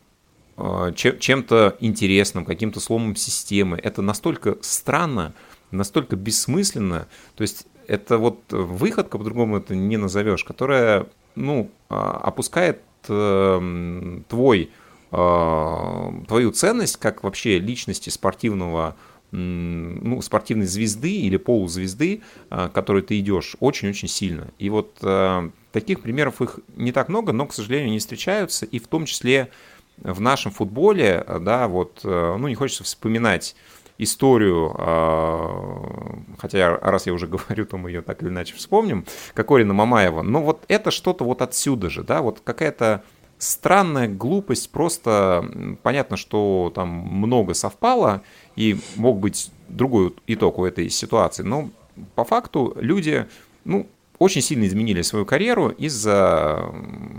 чем-то 0.57 1.77
интересным, 1.79 2.45
каким-то 2.45 2.79
сломом 2.79 3.15
системы. 3.15 3.79
Это 3.81 4.01
настолько 4.01 4.57
странно, 4.61 5.33
настолько 5.71 6.15
бессмысленно. 6.15 7.07
То 7.35 7.41
есть 7.41 7.65
это 7.87 8.17
вот 8.17 8.39
выходка, 8.49 9.17
по-другому 9.17 9.57
это 9.57 9.75
не 9.75 9.97
назовешь, 9.97 10.43
которая 10.43 11.07
ну, 11.35 11.71
а, 11.89 12.19
опускает 12.23 12.81
э, 13.07 14.19
твой, 14.29 14.69
э, 15.11 16.11
твою 16.27 16.51
ценность 16.51 16.97
как 16.97 17.23
вообще 17.23 17.59
личности 17.59 18.09
спортивного 18.09 18.95
ну, 19.35 20.21
спортивной 20.21 20.67
звезды 20.67 21.11
или 21.11 21.37
полузвезды, 21.37 22.21
к 22.51 22.69
которой 22.69 23.01
ты 23.01 23.17
идешь, 23.17 23.55
очень-очень 23.59 24.07
сильно. 24.07 24.49
И 24.59 24.69
вот 24.69 24.99
э, 25.01 25.49
таких 25.71 26.01
примеров 26.01 26.39
их 26.39 26.59
не 26.75 26.91
так 26.91 27.09
много, 27.09 27.33
но, 27.33 27.47
к 27.47 27.53
сожалению, 27.53 27.89
не 27.89 27.97
встречаются, 27.97 28.67
и 28.67 28.77
в 28.77 28.87
том 28.87 29.05
числе 29.05 29.49
в 29.97 30.21
нашем 30.21 30.51
футболе, 30.51 31.25
да, 31.41 31.67
вот, 31.67 32.01
э, 32.03 32.35
ну, 32.37 32.47
не 32.47 32.55
хочется 32.55 32.83
вспоминать 32.83 33.55
историю, 33.97 34.73
а, 34.77 36.19
хотя 36.37 36.77
раз 36.77 37.05
я 37.05 37.13
уже 37.13 37.27
говорю, 37.47 37.65
то 37.65 37.77
мы 37.77 37.89
ее 37.91 38.01
так 38.01 38.21
или 38.21 38.29
иначе 38.29 38.55
вспомним, 38.55 39.05
Кокорина 39.33 39.73
Мамаева, 39.73 40.21
но 40.21 40.41
вот 40.41 40.63
это 40.67 40.91
что-то 40.91 41.23
вот 41.23 41.41
отсюда 41.41 41.89
же, 41.89 42.03
да, 42.03 42.21
вот 42.21 42.41
какая-то 42.43 43.03
странная 43.37 44.07
глупость, 44.07 44.71
просто 44.71 45.77
понятно, 45.83 46.17
что 46.17 46.71
там 46.73 46.87
много 46.87 47.53
совпало, 47.53 48.23
и 48.55 48.79
мог 48.95 49.19
быть 49.19 49.51
другой 49.67 50.13
итог 50.27 50.59
у 50.59 50.65
этой 50.65 50.89
ситуации, 50.89 51.43
но 51.43 51.69
по 52.15 52.23
факту 52.23 52.73
люди, 52.79 53.25
ну, 53.65 53.87
очень 54.19 54.41
сильно 54.41 54.65
изменили 54.65 55.01
свою 55.01 55.25
карьеру 55.25 55.69
из-за 55.69 56.71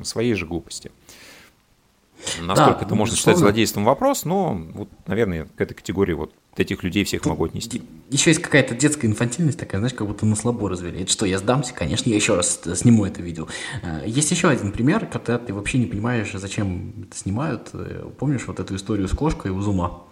своей 0.03 0.35
же 0.35 0.47
глупости. 0.47 0.91
Насколько 2.41 2.81
да, 2.81 2.87
это 2.87 2.95
можно 2.95 3.17
считать 3.17 3.37
злодейством 3.37 3.85
вопрос, 3.85 4.25
но 4.25 4.55
вот, 4.75 4.89
наверное, 5.07 5.47
к 5.57 5.61
этой 5.61 5.75
категории 5.75 6.15
вот 6.15 6.33
этих 6.57 6.83
людей 6.83 7.05
всех 7.05 7.23
Тут 7.23 7.31
могу 7.31 7.45
отнести. 7.45 7.83
Еще 8.11 8.31
есть 8.31 8.43
какая-то 8.43 8.75
детская 8.75 9.07
инфантильность 9.07 9.59
такая, 9.59 9.81
знаешь, 9.81 9.95
как 9.95 10.07
будто 10.07 10.25
на 10.27 10.37
слабо 10.37 10.69
развели. 10.69 11.03
Это 11.03 11.11
что, 11.11 11.27
я 11.27 11.39
сдамся? 11.39 11.75
Конечно, 11.75 12.09
я 12.11 12.17
еще 12.17 12.35
раз 12.35 12.61
сниму 12.75 13.05
это 13.05 13.23
видео. 13.23 13.49
Э, 13.83 14.03
есть 14.07 14.31
еще 14.31 14.49
один 14.49 14.73
пример, 14.73 15.07
когда 15.07 15.39
ты 15.39 15.53
вообще 15.53 15.79
не 15.79 15.87
понимаешь, 15.87 16.31
зачем 16.33 17.07
это 17.07 17.17
снимают. 17.17 17.71
Э, 17.73 18.09
помнишь 18.19 18.47
вот 18.47 18.61
эту 18.61 18.77
историю 18.77 19.09
с 19.09 19.13
кошкой 19.13 19.51
у 19.51 19.61
Зума? 19.61 20.05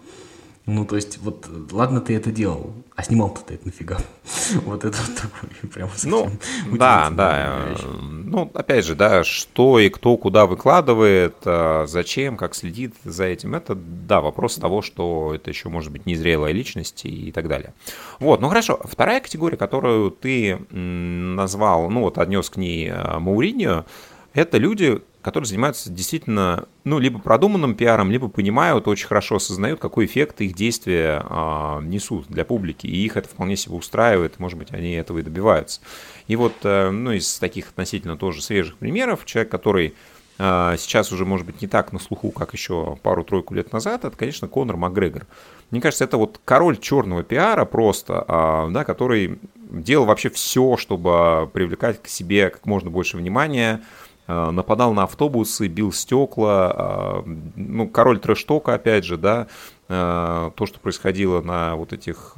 Ну, 0.65 0.85
то 0.85 0.95
есть, 0.95 1.17
вот, 1.17 1.45
ладно, 1.71 1.99
ты 1.99 2.15
это 2.15 2.31
делал, 2.31 2.71
а 2.95 3.03
снимал-то 3.03 3.41
ты 3.41 3.55
это 3.55 3.65
нафига? 3.65 3.97
Вот 4.65 4.85
это 4.85 4.97
вот 4.97 5.15
такой 5.15 5.69
прям 5.73 5.89
Ну, 6.05 6.31
да, 6.71 7.09
да. 7.09 7.75
Ну, 8.01 8.49
опять 8.53 8.85
же, 8.85 8.95
да, 8.95 9.25
что 9.25 9.77
и 9.79 9.89
кто 9.89 10.15
куда 10.15 10.45
выкладывает, 10.45 11.35
а, 11.43 11.85
зачем, 11.85 12.37
как 12.37 12.55
следит 12.55 12.93
за 13.03 13.25
этим, 13.25 13.55
это, 13.55 13.75
да, 13.75 14.21
вопрос 14.21 14.55
того, 14.55 14.81
что 14.81 15.33
это 15.35 15.49
еще 15.49 15.67
может 15.67 15.91
быть 15.91 16.05
незрелая 16.05 16.53
личность 16.53 17.03
и 17.03 17.33
так 17.33 17.49
далее. 17.49 17.73
Вот, 18.19 18.39
ну 18.39 18.47
хорошо. 18.47 18.79
Вторая 18.85 19.19
категория, 19.19 19.57
которую 19.57 20.11
ты 20.11 20.59
назвал, 20.71 21.89
ну, 21.89 22.01
вот 22.01 22.17
отнес 22.17 22.49
к 22.49 22.55
ней 22.55 22.89
а, 22.89 23.19
Мауриньо, 23.19 23.85
это 24.33 24.57
люди, 24.57 25.01
которые 25.23 25.47
занимаются 25.47 25.89
действительно, 25.89 26.67
ну, 26.83 26.99
либо 26.99 27.17
продуманным 27.17 27.75
пиаром, 27.75 28.11
либо 28.11 28.27
понимают, 28.27 28.87
очень 28.87 29.07
хорошо 29.07 29.37
осознают, 29.37 29.79
какой 29.79 30.05
эффект 30.05 30.41
их 30.41 30.53
действия 30.53 31.23
а, 31.25 31.81
несут 31.81 32.27
для 32.27 32.43
публики, 32.45 32.85
и 32.85 33.05
их 33.05 33.17
это 33.17 33.29
вполне 33.29 33.55
себе 33.55 33.75
устраивает, 33.75 34.37
может 34.39 34.59
быть, 34.59 34.71
они 34.71 34.91
этого 34.91 35.19
и 35.19 35.21
добиваются. 35.23 35.79
И 36.27 36.35
вот, 36.35 36.53
а, 36.63 36.91
ну, 36.91 37.13
из 37.13 37.39
таких 37.39 37.69
относительно 37.69 38.17
тоже 38.17 38.43
свежих 38.43 38.77
примеров, 38.77 39.25
человек, 39.25 39.49
который 39.49 39.95
а, 40.39 40.75
сейчас 40.77 41.11
уже, 41.13 41.25
может 41.25 41.45
быть, 41.45 41.61
не 41.61 41.67
так 41.67 41.93
на 41.93 41.99
слуху, 41.99 42.31
как 42.31 42.53
еще 42.53 42.97
пару-тройку 43.01 43.53
лет 43.53 43.71
назад, 43.71 44.03
это, 44.03 44.17
конечно, 44.17 44.47
Конор 44.49 44.75
Макгрегор. 44.75 45.25
Мне 45.71 45.79
кажется, 45.79 46.03
это 46.03 46.17
вот 46.17 46.41
король 46.43 46.77
черного 46.77 47.23
пиара 47.23 47.65
просто, 47.65 48.25
а, 48.27 48.69
да, 48.69 48.83
который 48.83 49.39
делал 49.55 50.05
вообще 50.05 50.29
все, 50.29 50.75
чтобы 50.77 51.49
привлекать 51.53 52.01
к 52.01 52.07
себе 52.07 52.49
как 52.49 52.65
можно 52.65 52.89
больше 52.89 53.17
внимания, 53.17 53.81
нападал 54.27 54.93
на 54.93 55.03
автобусы, 55.03 55.67
бил 55.67 55.91
стекла, 55.91 57.23
э, 57.25 57.29
ну, 57.55 57.89
король 57.89 58.19
трэштока, 58.19 58.73
опять 58.75 59.03
же, 59.03 59.17
да, 59.17 59.47
э, 59.89 60.51
то, 60.55 60.65
что 60.65 60.79
происходило 60.79 61.41
на 61.41 61.75
вот 61.75 61.93
этих 61.93 62.37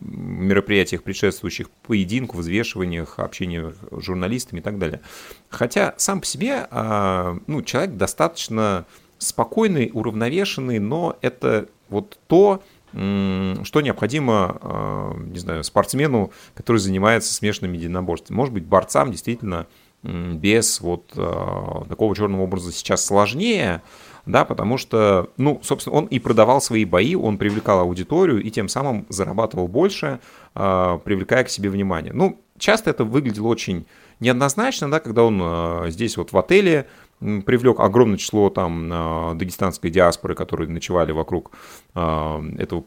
мероприятиях, 0.00 1.04
предшествующих 1.04 1.70
поединку, 1.70 2.38
взвешиваниях, 2.38 3.18
общении 3.18 3.72
с 3.92 4.02
журналистами 4.02 4.58
и 4.58 4.62
так 4.62 4.78
далее. 4.78 5.00
Хотя 5.48 5.94
сам 5.98 6.20
по 6.20 6.26
себе 6.26 6.66
ну, 6.70 7.62
человек 7.62 7.96
достаточно 7.96 8.86
спокойный, 9.18 9.90
уравновешенный, 9.92 10.80
но 10.80 11.16
это 11.20 11.68
вот 11.88 12.18
то, 12.26 12.62
что 12.90 13.80
необходимо, 13.80 15.14
не 15.26 15.38
знаю, 15.38 15.62
спортсмену, 15.62 16.32
который 16.54 16.78
занимается 16.78 17.32
смешанными 17.32 17.76
единоборствами. 17.76 18.36
Может 18.36 18.54
быть, 18.54 18.64
борцам 18.64 19.12
действительно 19.12 19.68
без 20.02 20.80
вот 20.80 21.12
э, 21.16 21.84
такого 21.88 22.14
черного 22.16 22.42
образа 22.42 22.72
сейчас 22.72 23.04
сложнее, 23.04 23.82
да, 24.26 24.44
потому 24.44 24.78
что, 24.78 25.30
ну, 25.36 25.60
собственно, 25.62 25.96
он 25.96 26.06
и 26.06 26.18
продавал 26.18 26.60
свои 26.60 26.84
бои, 26.84 27.14
он 27.14 27.38
привлекал 27.38 27.80
аудиторию 27.80 28.42
и 28.42 28.50
тем 28.50 28.68
самым 28.68 29.06
зарабатывал 29.08 29.68
больше, 29.68 30.20
э, 30.54 30.98
привлекая 31.04 31.44
к 31.44 31.48
себе 31.48 31.70
внимание. 31.70 32.12
Ну, 32.12 32.40
часто 32.58 32.90
это 32.90 33.04
выглядело 33.04 33.48
очень 33.48 33.86
неоднозначно, 34.20 34.90
да, 34.90 35.00
когда 35.00 35.24
он 35.24 35.40
э, 35.42 35.86
здесь 35.90 36.16
вот 36.16 36.32
в 36.32 36.38
отеле 36.38 36.86
привлек 37.20 37.78
огромное 37.78 38.18
число 38.18 38.50
там 38.50 39.38
дагестанской 39.38 39.90
диаспоры, 39.90 40.34
которые 40.34 40.68
ночевали 40.68 41.12
вокруг 41.12 41.52
этого 41.94 42.82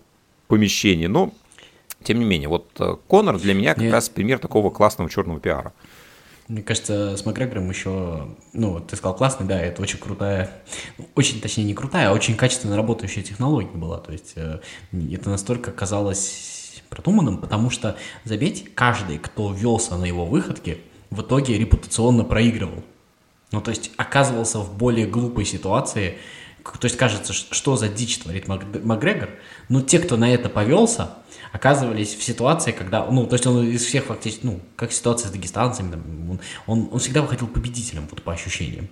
помещения, 0.49 1.07
но 1.07 1.31
тем 2.05 2.19
не 2.19 2.25
менее, 2.25 2.49
вот 2.49 2.69
э, 2.79 2.95
Конор 3.07 3.39
для 3.39 3.53
меня 3.53 3.73
как 3.73 3.83
Нет. 3.83 3.91
раз 3.91 4.09
пример 4.09 4.39
такого 4.39 4.69
классного 4.69 5.09
черного 5.09 5.39
пиара. 5.39 5.73
Мне 6.47 6.61
кажется, 6.61 7.17
с 7.17 7.25
Макгрегором 7.25 7.69
еще, 7.69 8.27
ну, 8.53 8.79
ты 8.79 8.95
сказал 8.95 9.15
классный, 9.15 9.47
да, 9.47 9.59
это 9.59 9.81
очень 9.81 9.97
крутая, 9.97 10.51
очень, 11.15 11.41
точнее, 11.41 11.63
не 11.63 11.73
крутая, 11.73 12.09
а 12.09 12.13
очень 12.13 12.35
качественно 12.35 12.75
работающая 12.75 13.23
технология 13.23 13.75
была. 13.75 13.97
То 13.97 14.11
есть 14.11 14.33
э, 14.35 14.59
это 14.91 15.29
настолько 15.31 15.71
казалось 15.71 16.83
продуманным, 16.89 17.39
потому 17.39 17.71
что, 17.71 17.97
заметь, 18.25 18.75
каждый, 18.75 19.17
кто 19.17 19.51
велся 19.51 19.97
на 19.97 20.05
его 20.05 20.25
выходке, 20.25 20.77
в 21.09 21.21
итоге 21.21 21.57
репутационно 21.57 22.23
проигрывал. 22.23 22.83
Ну, 23.51 23.61
то 23.61 23.71
есть 23.71 23.91
оказывался 23.97 24.59
в 24.59 24.77
более 24.77 25.07
глупой 25.07 25.45
ситуации. 25.45 26.17
То 26.79 26.85
есть 26.85 26.97
кажется, 26.97 27.31
что 27.33 27.75
за 27.75 27.87
дичь 27.87 28.17
творит 28.17 28.47
Макгрегор. 28.47 29.29
Но 29.69 29.81
те, 29.81 29.99
кто 29.99 30.17
на 30.17 30.33
это 30.33 30.49
повелся, 30.49 31.11
оказывались 31.51 32.15
в 32.15 32.23
ситуации, 32.23 32.71
когда, 32.71 33.05
ну, 33.05 33.25
то 33.27 33.35
есть 33.35 33.45
он 33.45 33.67
из 33.67 33.85
всех 33.85 34.05
фактически, 34.05 34.45
ну, 34.45 34.59
как 34.75 34.91
ситуация 34.91 35.29
с 35.29 35.31
дагестанцами, 35.31 35.93
он, 36.29 36.39
он, 36.65 36.89
он 36.91 36.99
всегда 36.99 37.21
выходил 37.21 37.47
победителем, 37.47 38.07
вот 38.09 38.21
по 38.21 38.33
ощущениям. 38.33 38.89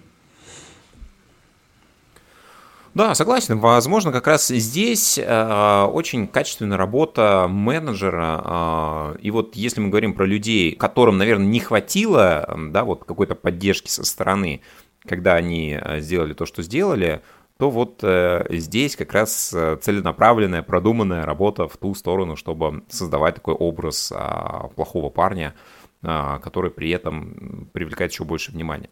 Да, 2.93 3.15
согласен. 3.15 3.57
Возможно, 3.57 4.11
как 4.11 4.27
раз 4.27 4.49
здесь 4.49 5.17
э, 5.17 5.83
очень 5.91 6.27
качественная 6.27 6.77
работа 6.77 7.47
менеджера. 7.49 9.15
Э, 9.15 9.17
и 9.19 9.31
вот 9.31 9.55
если 9.55 9.81
мы 9.81 9.89
говорим 9.89 10.13
про 10.13 10.27
людей, 10.27 10.75
которым, 10.75 11.17
наверное, 11.17 11.47
не 11.47 11.59
хватило 11.59 12.47
да, 12.69 12.83
вот 12.83 13.03
какой-то 13.05 13.33
поддержки 13.33 13.89
со 13.89 14.05
стороны, 14.05 14.61
когда 15.07 15.33
они 15.33 15.75
э, 15.81 16.01
сделали 16.01 16.33
то, 16.33 16.45
что 16.45 16.61
сделали, 16.61 17.23
то 17.57 17.69
вот 17.69 17.99
э, 18.03 18.45
здесь 18.49 18.95
как 18.95 19.13
раз 19.13 19.53
э, 19.53 19.77
целенаправленная, 19.81 20.63
продуманная 20.63 21.25
работа 21.25 21.67
в 21.67 21.77
ту 21.77 21.93
сторону, 21.93 22.35
чтобы 22.35 22.83
создавать 22.89 23.35
такой 23.35 23.53
образ 23.53 24.11
э, 24.11 24.67
плохого 24.75 25.09
парня, 25.09 25.53
э, 26.01 26.39
который 26.43 26.71
при 26.71 26.89
этом 26.89 27.69
привлекает 27.71 28.11
еще 28.11 28.23
больше 28.23 28.51
внимания. 28.51 28.89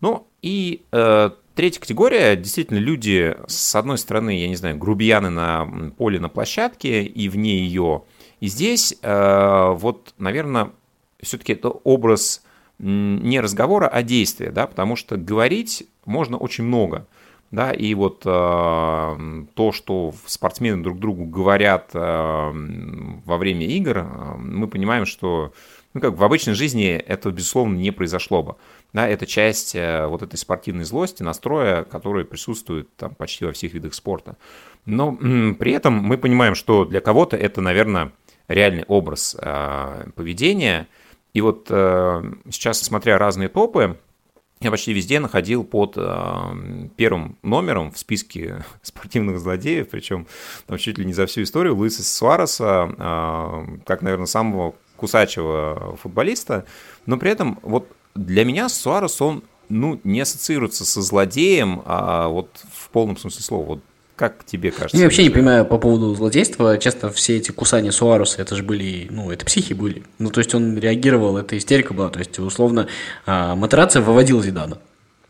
Ну 0.00 0.26
и 0.42 0.82
э, 0.90 1.30
третья 1.54 1.80
категория, 1.80 2.34
действительно, 2.34 2.78
люди, 2.78 3.36
с 3.46 3.74
одной 3.76 3.98
стороны, 3.98 4.38
я 4.38 4.48
не 4.48 4.56
знаю, 4.56 4.76
грубияны 4.76 5.30
на 5.30 5.92
поле, 5.96 6.18
на 6.18 6.28
площадке 6.28 7.04
и 7.04 7.28
вне 7.28 7.58
ее. 7.58 8.02
И 8.40 8.48
здесь 8.48 8.98
э, 9.00 9.72
вот, 9.74 10.14
наверное, 10.18 10.72
все-таки 11.20 11.52
это 11.52 11.68
образ 11.68 12.42
не 12.78 13.40
разговора, 13.40 13.86
а 13.86 14.02
действия, 14.02 14.50
да, 14.50 14.66
потому 14.66 14.96
что 14.96 15.16
говорить 15.16 15.86
можно 16.04 16.36
очень 16.36 16.64
много. 16.64 17.06
Да, 17.52 17.70
и 17.70 17.94
вот 17.94 18.22
э, 18.24 19.44
то, 19.54 19.72
что 19.72 20.14
спортсмены 20.24 20.82
друг 20.82 20.98
другу 20.98 21.26
говорят 21.26 21.90
э, 21.92 22.00
во 22.00 23.36
время 23.36 23.66
игр, 23.66 23.98
э, 23.98 24.34
мы 24.38 24.68
понимаем, 24.68 25.04
что 25.04 25.52
ну, 25.92 26.00
как 26.00 26.14
в 26.14 26.24
обычной 26.24 26.54
жизни 26.54 26.92
это, 26.92 27.30
безусловно, 27.30 27.76
не 27.76 27.90
произошло 27.90 28.42
бы. 28.42 28.56
Да, 28.94 29.06
это 29.06 29.26
часть 29.26 29.74
э, 29.74 30.06
вот 30.06 30.22
этой 30.22 30.36
спортивной 30.36 30.84
злости, 30.84 31.22
настроя, 31.22 31.84
который 31.84 32.24
присутствует 32.24 32.88
там 32.96 33.14
почти 33.14 33.44
во 33.44 33.52
всех 33.52 33.74
видах 33.74 33.92
спорта. 33.92 34.38
Но 34.86 35.12
при 35.14 35.72
этом 35.72 35.92
мы 35.92 36.16
понимаем, 36.16 36.54
что 36.54 36.86
для 36.86 37.02
кого-то 37.02 37.36
это, 37.36 37.60
наверное, 37.60 38.12
реальный 38.48 38.84
образ 38.88 39.36
э, 39.38 40.06
поведения. 40.14 40.88
И 41.34 41.42
вот 41.42 41.66
э, 41.68 42.22
сейчас, 42.50 42.80
смотря 42.80 43.18
разные 43.18 43.50
топы, 43.50 43.98
я 44.62 44.70
почти 44.70 44.92
везде 44.92 45.20
находил 45.20 45.64
под 45.64 45.94
первым 46.96 47.38
номером 47.42 47.92
в 47.92 47.98
списке 47.98 48.64
спортивных 48.82 49.38
злодеев, 49.38 49.88
причем 49.88 50.26
там 50.66 50.78
чуть 50.78 50.98
ли 50.98 51.04
не 51.04 51.12
за 51.12 51.26
всю 51.26 51.42
историю 51.42 51.76
Луиса 51.76 52.02
Суареса, 52.02 53.78
как, 53.84 54.02
наверное, 54.02 54.26
самого 54.26 54.74
кусачего 54.96 55.96
футболиста, 56.00 56.64
но 57.06 57.16
при 57.16 57.30
этом 57.30 57.58
вот 57.62 57.88
для 58.14 58.44
меня 58.44 58.68
Суарес, 58.68 59.20
он 59.20 59.42
ну, 59.68 60.00
не 60.04 60.20
ассоциируется 60.20 60.84
со 60.84 61.00
злодеем, 61.00 61.82
а 61.86 62.28
вот 62.28 62.64
в 62.70 62.90
полном 62.90 63.16
смысле 63.16 63.42
слова. 63.42 63.66
Вот 63.66 63.80
как 64.16 64.44
тебе 64.44 64.70
кажется? 64.70 64.96
Я 64.96 65.04
вообще 65.04 65.24
не 65.24 65.30
понимаю 65.30 65.64
по 65.64 65.78
поводу 65.78 66.14
злодейства. 66.14 66.76
Часто 66.78 67.10
все 67.10 67.38
эти 67.38 67.50
кусания 67.50 67.90
Суареса, 67.90 68.42
это 68.42 68.54
же 68.54 68.62
были, 68.62 69.08
ну, 69.10 69.30
это 69.30 69.44
психи 69.44 69.72
были. 69.72 70.04
Ну, 70.18 70.30
то 70.30 70.40
есть 70.40 70.54
он 70.54 70.78
реагировал, 70.78 71.38
это 71.38 71.56
истерика 71.56 71.94
была. 71.94 72.10
То 72.10 72.18
есть, 72.18 72.38
условно, 72.38 72.88
а, 73.26 73.56
Матерация 73.56 74.02
выводил 74.02 74.42
Зидана. 74.42 74.78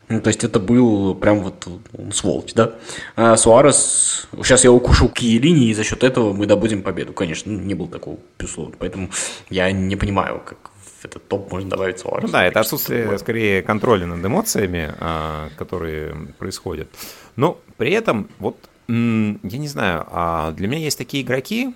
Ну, 0.08 0.20
то 0.20 0.28
есть 0.28 0.44
это 0.44 0.60
был 0.60 1.14
прям 1.14 1.40
вот 1.40 1.66
он 1.96 2.12
сволочь, 2.12 2.52
да. 2.54 2.74
А 3.16 3.36
Суарес, 3.36 4.28
сейчас 4.36 4.64
я 4.64 4.72
укушу 4.72 5.08
какие 5.08 5.38
линии, 5.38 5.70
и 5.70 5.74
за 5.74 5.84
счет 5.84 6.04
этого 6.04 6.32
мы 6.34 6.46
добудем 6.46 6.82
победу. 6.82 7.12
Конечно, 7.12 7.50
не 7.50 7.74
было 7.74 7.88
такого, 7.88 8.18
безусловно. 8.38 8.74
Поэтому 8.78 9.10
я 9.48 9.70
не 9.72 9.96
понимаю, 9.96 10.42
как 10.44 10.71
в 11.02 11.04
этот 11.04 11.26
топ 11.26 11.50
можно 11.50 11.70
добавить 11.70 11.98
Суарес. 11.98 12.24
Ну, 12.24 12.28
да, 12.32 12.44
это 12.44 12.60
отсутствие, 12.60 13.02
такое. 13.02 13.18
скорее, 13.18 13.62
контроля 13.62 14.06
над 14.06 14.24
эмоциями, 14.24 14.94
а, 15.00 15.50
которые 15.56 16.14
происходят. 16.38 16.88
Но 17.36 17.58
при 17.76 17.92
этом, 17.92 18.28
вот, 18.38 18.56
я 18.88 18.94
не 18.94 19.68
знаю, 19.68 20.06
а 20.10 20.52
для 20.52 20.68
меня 20.68 20.84
есть 20.84 20.98
такие 20.98 21.24
игроки, 21.24 21.74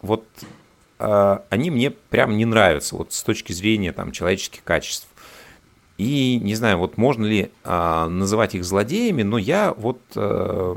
вот 0.00 0.24
а, 0.98 1.44
они 1.50 1.70
мне 1.70 1.90
прям 1.90 2.36
не 2.36 2.44
нравятся, 2.44 2.96
вот 2.96 3.12
с 3.12 3.22
точки 3.22 3.52
зрения 3.52 3.92
там 3.92 4.12
человеческих 4.12 4.64
качеств. 4.64 5.08
И 5.96 6.40
не 6.42 6.56
знаю, 6.56 6.78
вот 6.78 6.96
можно 6.96 7.24
ли 7.24 7.52
а, 7.62 8.08
называть 8.08 8.54
их 8.54 8.64
злодеями, 8.64 9.22
но 9.22 9.38
я 9.38 9.74
вот 9.76 10.00
а, 10.16 10.76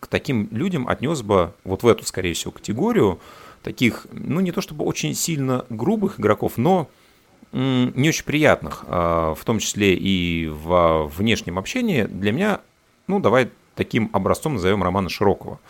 к 0.00 0.06
таким 0.06 0.48
людям 0.52 0.88
отнес 0.88 1.22
бы 1.22 1.52
вот 1.64 1.82
в 1.82 1.88
эту, 1.88 2.06
скорее 2.06 2.34
всего, 2.34 2.52
категорию 2.52 3.18
таких, 3.62 4.06
ну 4.12 4.40
не 4.40 4.52
то 4.52 4.60
чтобы 4.60 4.84
очень 4.84 5.14
сильно 5.14 5.64
грубых 5.70 6.20
игроков, 6.20 6.52
но 6.56 6.88
не 7.54 8.08
очень 8.08 8.24
приятных, 8.24 8.84
а, 8.86 9.34
в 9.34 9.44
том 9.44 9.58
числе 9.58 9.94
и 9.94 10.48
в 10.48 11.10
внешнем 11.16 11.58
общении. 11.58 12.04
Для 12.04 12.32
меня, 12.32 12.60
ну 13.06 13.20
давай 13.20 13.50
таким 13.74 14.10
образцом 14.12 14.54
назовем 14.54 14.82
Романа 14.82 15.08
Широкого, 15.08 15.60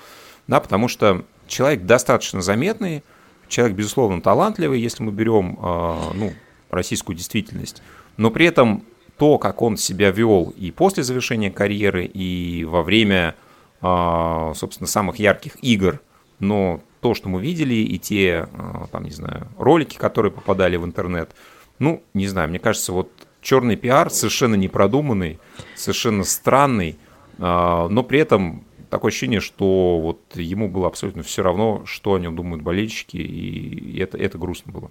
да, 0.46 0.60
потому 0.60 0.88
что 0.88 1.24
человек 1.46 1.82
достаточно 1.82 2.42
заметный, 2.42 3.02
человек 3.48 3.76
безусловно 3.76 4.20
талантливый, 4.20 4.80
если 4.80 5.02
мы 5.02 5.12
берем, 5.12 5.58
а, 5.60 6.12
ну 6.14 6.32
российскую 6.70 7.16
действительность 7.16 7.82
но 8.16 8.30
при 8.30 8.46
этом 8.46 8.84
то, 9.18 9.38
как 9.38 9.62
он 9.62 9.76
себя 9.76 10.10
вел 10.10 10.52
и 10.56 10.70
после 10.70 11.02
завершения 11.02 11.50
карьеры, 11.50 12.04
и 12.04 12.64
во 12.64 12.82
время, 12.82 13.34
а, 13.80 14.52
собственно, 14.54 14.88
самых 14.88 15.18
ярких 15.18 15.56
игр, 15.62 16.00
но 16.40 16.80
то, 17.00 17.14
что 17.14 17.28
мы 17.28 17.40
видели, 17.40 17.74
и 17.74 17.98
те, 17.98 18.48
а, 18.52 18.86
там, 18.90 19.04
не 19.04 19.10
знаю, 19.10 19.46
ролики, 19.58 19.96
которые 19.96 20.32
попадали 20.32 20.76
в 20.76 20.84
интернет, 20.84 21.30
ну, 21.78 22.02
не 22.14 22.26
знаю, 22.26 22.48
мне 22.48 22.58
кажется, 22.58 22.92
вот 22.92 23.10
черный 23.40 23.76
пиар 23.76 24.10
совершенно 24.10 24.54
непродуманный, 24.54 25.38
совершенно 25.74 26.24
странный, 26.24 26.98
а, 27.38 27.88
но 27.88 28.02
при 28.02 28.20
этом 28.20 28.64
такое 28.90 29.10
ощущение, 29.10 29.40
что 29.40 30.00
вот 30.00 30.20
ему 30.34 30.68
было 30.68 30.86
абсолютно 30.86 31.22
все 31.22 31.42
равно, 31.42 31.82
что 31.84 32.14
о 32.14 32.18
нем 32.18 32.36
думают 32.36 32.62
болельщики, 32.62 33.16
и 33.16 33.98
это, 33.98 34.16
это 34.16 34.38
грустно 34.38 34.72
было. 34.72 34.90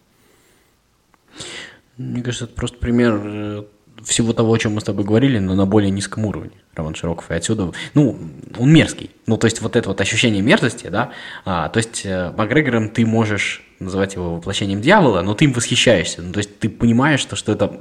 Мне 1.97 2.21
кажется, 2.21 2.45
это 2.45 2.53
просто 2.53 2.77
пример 2.77 3.21
э, 3.23 3.63
всего 4.03 4.33
того, 4.33 4.53
о 4.53 4.57
чем 4.57 4.73
мы 4.73 4.81
с 4.81 4.83
тобой 4.83 5.05
говорили, 5.05 5.39
но 5.39 5.55
на 5.55 5.65
более 5.65 5.91
низком 5.91 6.25
уровне. 6.25 6.51
Роман 6.73 6.95
Широков. 6.95 7.29
И 7.29 7.33
отсюда, 7.33 7.71
ну, 7.93 8.17
он 8.57 8.73
мерзкий. 8.73 9.11
Ну, 9.27 9.37
то 9.37 9.45
есть 9.45 9.61
вот 9.61 9.75
это 9.75 9.89
вот 9.89 10.01
ощущение 10.01 10.41
мерзости, 10.41 10.87
да, 10.87 11.11
а, 11.45 11.69
то 11.69 11.77
есть 11.77 12.01
э, 12.05 12.33
Макгрегором 12.35 12.89
ты 12.89 13.05
можешь 13.05 13.63
называть 13.83 14.15
его 14.15 14.35
воплощением 14.35 14.81
дьявола, 14.81 15.21
но 15.21 15.33
ты 15.33 15.45
им 15.45 15.53
восхищаешься. 15.53 16.21
Ну, 16.21 16.33
то 16.33 16.39
есть 16.39 16.59
ты 16.59 16.69
понимаешь, 16.69 17.19
что, 17.19 17.35
что 17.35 17.51
это... 17.51 17.79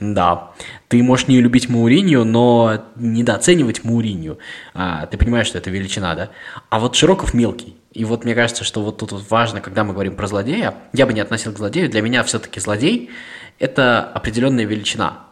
Да. 0.00 0.52
Ты 0.88 1.02
можешь 1.02 1.28
не 1.28 1.40
любить 1.40 1.68
Мауринью, 1.68 2.24
но 2.24 2.84
недооценивать 2.96 3.84
Мауринью. 3.84 4.38
А, 4.74 5.06
ты 5.06 5.16
понимаешь, 5.16 5.46
что 5.46 5.58
это 5.58 5.70
величина, 5.70 6.14
да? 6.14 6.30
А 6.70 6.78
вот 6.78 6.94
Широков 6.96 7.34
мелкий. 7.34 7.76
И 7.92 8.04
вот 8.04 8.24
мне 8.24 8.34
кажется, 8.34 8.64
что 8.64 8.82
вот 8.82 8.98
тут 8.98 9.12
вот 9.12 9.30
важно, 9.30 9.60
когда 9.60 9.84
мы 9.84 9.92
говорим 9.92 10.16
про 10.16 10.26
злодея, 10.26 10.74
я 10.92 11.06
бы 11.06 11.12
не 11.12 11.20
относил 11.20 11.52
к 11.52 11.58
злодею, 11.58 11.88
для 11.88 12.02
меня 12.02 12.22
все-таки 12.24 12.60
злодей– 12.60 13.10
это 13.58 14.02
определенная 14.02 14.64
величина. 14.64 15.26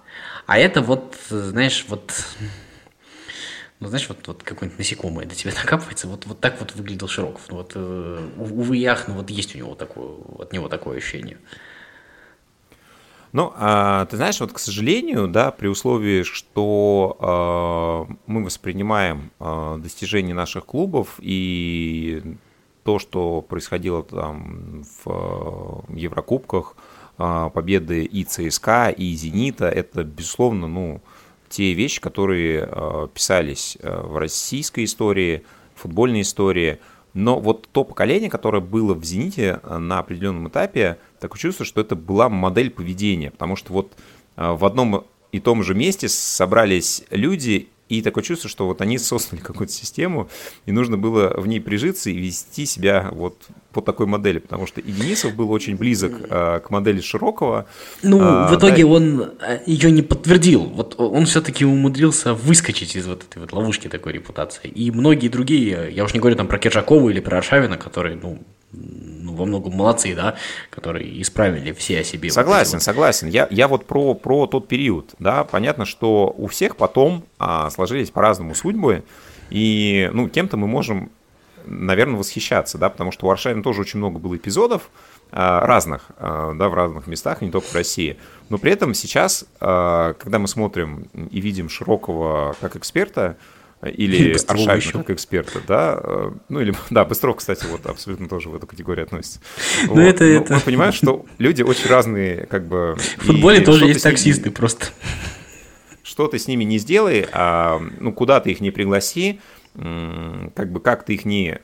А 0.47 0.59
это 0.59 0.81
вот, 0.81 1.17
знаешь, 1.29 1.85
вот 1.89 2.13
ну, 3.83 3.89
знаешь, 3.89 4.09
вот, 4.09 4.27
вот 4.29 4.43
какое-нибудь 4.45 4.79
насекомое 4.79 5.27
до 5.27 5.35
тебя 5.35 5.53
накапывается, 5.57 6.07
вот, 6.07 6.25
вот 6.27 6.41
так 6.41 6.61
вот 6.61 6.75
выглядел 6.75 7.09
Широков. 7.09 7.43
Ну, 7.49 7.57
вот, 7.57 7.73
э, 7.75 8.29
увы, 8.39 8.77
ях, 8.77 9.09
ну, 9.09 9.15
вот 9.15 9.29
есть 9.31 9.55
у 9.55 9.59
него 9.59 9.75
такое, 9.75 10.09
от 10.39 10.53
него 10.53 10.69
такое 10.69 10.99
ощущение. 10.99 11.39
Ну, 13.33 13.53
а, 13.57 14.05
ты 14.07 14.17
знаешь, 14.19 14.39
вот, 14.41 14.53
к 14.53 14.59
сожалению, 14.59 15.27
да, 15.27 15.51
при 15.51 15.67
условии, 15.67 16.23
что 16.23 17.17
а, 17.19 18.07
мы 18.27 18.45
воспринимаем 18.45 19.31
а, 19.41 19.79
достижения 19.79 20.35
наших 20.35 20.67
клубов 20.67 21.15
и 21.19 22.37
то, 22.85 22.99
что 22.99 23.41
происходило 23.41 24.03
там 24.03 24.85
в 24.85 25.07
а, 25.07 25.85
Еврокубках, 25.89 26.77
а, 27.17 27.49
победы 27.49 28.05
и 28.05 28.25
ЦСКА, 28.25 28.91
и 28.91 29.15
Зенита, 29.15 29.67
это, 29.67 30.05
безусловно, 30.05 30.69
ну, 30.69 31.01
те 31.53 31.73
вещи, 31.75 32.01
которые 32.01 32.65
а, 32.65 33.09
писались 33.09 33.77
а, 33.83 34.03
в 34.03 34.17
российской 34.17 34.85
истории, 34.85 35.45
футбольной 35.75 36.23
истории– 36.23 36.79
но 37.15 37.39
вот 37.39 37.69
то 37.73 37.85
поколение, 37.85 38.31
которое 38.31 38.61
было 38.61 38.95
в 38.95 39.05
«Зените» 39.05 39.61
э, 39.63 39.79
на 39.79 39.99
определенном 39.99 40.49
этапе, 40.49 40.99
такое 41.21 41.39
чувство, 41.39 41.65
что 41.65 41.81
это 41.81 41.95
была 41.95 42.29
модель 42.29 42.71
поведения, 42.71 43.31
потому 43.31 43.57
что 43.57 43.73
вот 43.73 43.93
э, 44.37 44.53
в 44.53 44.65
одном 44.65 45.05
и 45.31 45.41
том 45.41 45.63
же 45.63 45.75
месте 45.75 46.09
собрались 46.09 47.05
люди, 47.11 47.69
и 47.93 48.03
такое 48.03 48.25
чувство, 48.25 48.49
что 48.49 48.67
вот 48.67 48.81
они 48.81 48.97
создали 48.97 49.41
какую-то 49.41 49.73
систему, 49.73 50.29
и 50.65 50.73
нужно 50.73 50.97
было 50.97 51.35
в 51.37 51.47
ней 51.47 51.61
прижиться 51.61 52.09
и 52.09 52.15
вести 52.15 52.65
себя 52.65 53.11
вот 53.13 53.37
по 53.73 53.83
такой 53.83 54.07
модели, 54.07 54.39
потому 54.39 54.67
что 54.67 54.81
и 54.81 54.91
Денисов 54.91 55.35
был 55.35 55.51
очень 55.51 55.77
близок 55.77 56.13
э, 56.29 56.61
к 56.61 56.71
модели 56.71 57.01
Широкого. 57.01 57.67
Ну, 58.03 58.19
а, 58.21 58.49
в 58.49 58.57
итоге 58.57 58.85
да, 58.85 58.89
он 58.89 59.33
э, 59.41 59.61
ее 59.67 59.91
не 59.91 60.03
подтвердил. 60.03 60.63
Вот 60.63 60.95
он 60.99 61.27
все-таки 61.27 61.65
умудрился 61.65 62.33
выскочить 62.33 62.97
из 62.97 63.07
вот 63.07 63.25
этой 63.25 63.41
вот 63.41 63.53
ловушки 63.53 63.89
такой 63.89 64.13
репутации. 64.13 64.69
И 64.69 64.91
многие 64.91 65.29
другие, 65.29 65.91
я 65.91 66.05
уж 66.05 66.15
не 66.15 66.21
говорю 66.21 66.37
там 66.37 66.49
про 66.49 66.59
Киржакова 66.59 67.11
или 67.11 67.21
про 67.21 67.39
Аршавина, 67.39 67.77
которые, 67.77 68.19
ну, 68.23 68.39
ну, 68.73 69.35
во 69.35 69.45
многом 69.45 69.75
молодцы, 69.75 70.15
да, 70.15 70.37
которые 70.71 71.21
исправили 71.21 71.73
все 71.73 72.01
о 72.01 72.05
себе. 72.05 72.31
Согласен, 72.31 72.75
вот 72.75 72.83
согласен. 72.83 73.29
Я, 73.29 73.47
я 73.51 73.69
вот 73.69 73.87
про, 73.87 74.15
про 74.15 74.47
тот 74.47 74.69
период, 74.69 75.15
да, 75.19 75.45
понятно, 75.45 75.85
что 75.85 76.35
у 76.37 76.47
всех 76.47 76.77
потом 76.77 77.25
а, 77.39 77.71
сложились 77.71 78.11
по-разному 78.11 78.55
судьбы, 78.55 79.05
и, 79.51 80.11
ну, 80.13 80.29
кем-то 80.29 80.57
мы 80.57 80.67
можем, 80.67 81.11
наверное, 81.67 82.19
восхищаться, 82.19 82.79
да, 82.79 82.89
потому 82.89 83.13
что 83.13 83.27
у 83.27 83.31
Аршавина 83.31 83.63
тоже 83.63 83.83
очень 83.83 83.99
много 83.99 84.19
было 84.19 84.37
эпизодов, 84.37 84.91
а, 85.31 85.61
разных, 85.67 86.11
а, 86.19 86.53
да, 86.55 86.69
в 86.69 86.75
разных 86.75 87.07
местах, 87.07 87.41
не 87.41 87.51
только 87.51 87.67
в 87.67 87.75
России. 87.75 88.19
Но 88.51 88.59
при 88.59 88.73
этом 88.73 88.93
сейчас, 88.95 89.47
а, 89.61 90.15
когда 90.15 90.39
мы 90.39 90.49
смотрим 90.49 91.09
и 91.31 91.41
видим 91.41 91.69
Широкого 91.69 92.55
как 92.61 92.77
эксперта, 92.77 93.37
или 93.83 94.33
Аршавина 94.47 95.05
как 95.05 95.11
эксперта, 95.11 95.61
да, 95.67 96.01
э, 96.03 96.31
ну 96.49 96.61
или, 96.61 96.75
да, 96.91 97.05
Быстров, 97.05 97.37
кстати, 97.37 97.67
вот 97.67 97.87
абсолютно 97.87 98.29
тоже 98.29 98.49
в 98.49 98.55
эту 98.55 98.67
категорию 98.67 99.05
относится. 99.05 99.41
Ну 99.87 99.95
вот. 99.95 100.01
это, 100.01 100.25
это... 100.25 100.55
Мы 100.55 100.61
понимаем, 100.61 100.93
что 100.93 101.27
люди 101.39 101.63
очень 101.63 101.89
разные, 101.89 102.47
как 102.47 102.67
бы... 102.67 102.97
В 103.19 103.27
футболе 103.27 103.61
тоже 103.61 103.87
есть 103.87 104.03
таксисты 104.03 104.45
ними, 104.45 104.55
просто. 104.55 104.87
Что 106.03 106.29
ты 106.29 106.39
с 106.39 106.47
ними 106.47 106.65
не 106.65 106.79
сделай, 106.79 107.27
а, 107.33 107.81
ну 108.01 108.13
куда 108.13 108.41
ты 108.41 108.53
их 108.53 108.61
не 108.61 108.71
пригласи, 108.71 109.41
как 109.75 110.71
бы 110.71 110.81
как 110.81 111.05
ты 111.05 111.15
их 111.15 111.25
не 111.25 111.59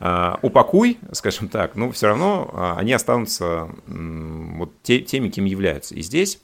а, 0.00 0.38
упакуй, 0.42 0.98
скажем 1.12 1.48
так, 1.48 1.76
но 1.76 1.90
все 1.90 2.08
равно 2.08 2.50
а, 2.52 2.76
они 2.78 2.92
останутся 2.92 3.68
вот 3.86 4.70
теми, 4.82 5.28
кем 5.28 5.44
являются. 5.44 5.94
И 5.94 6.02
здесь 6.02 6.40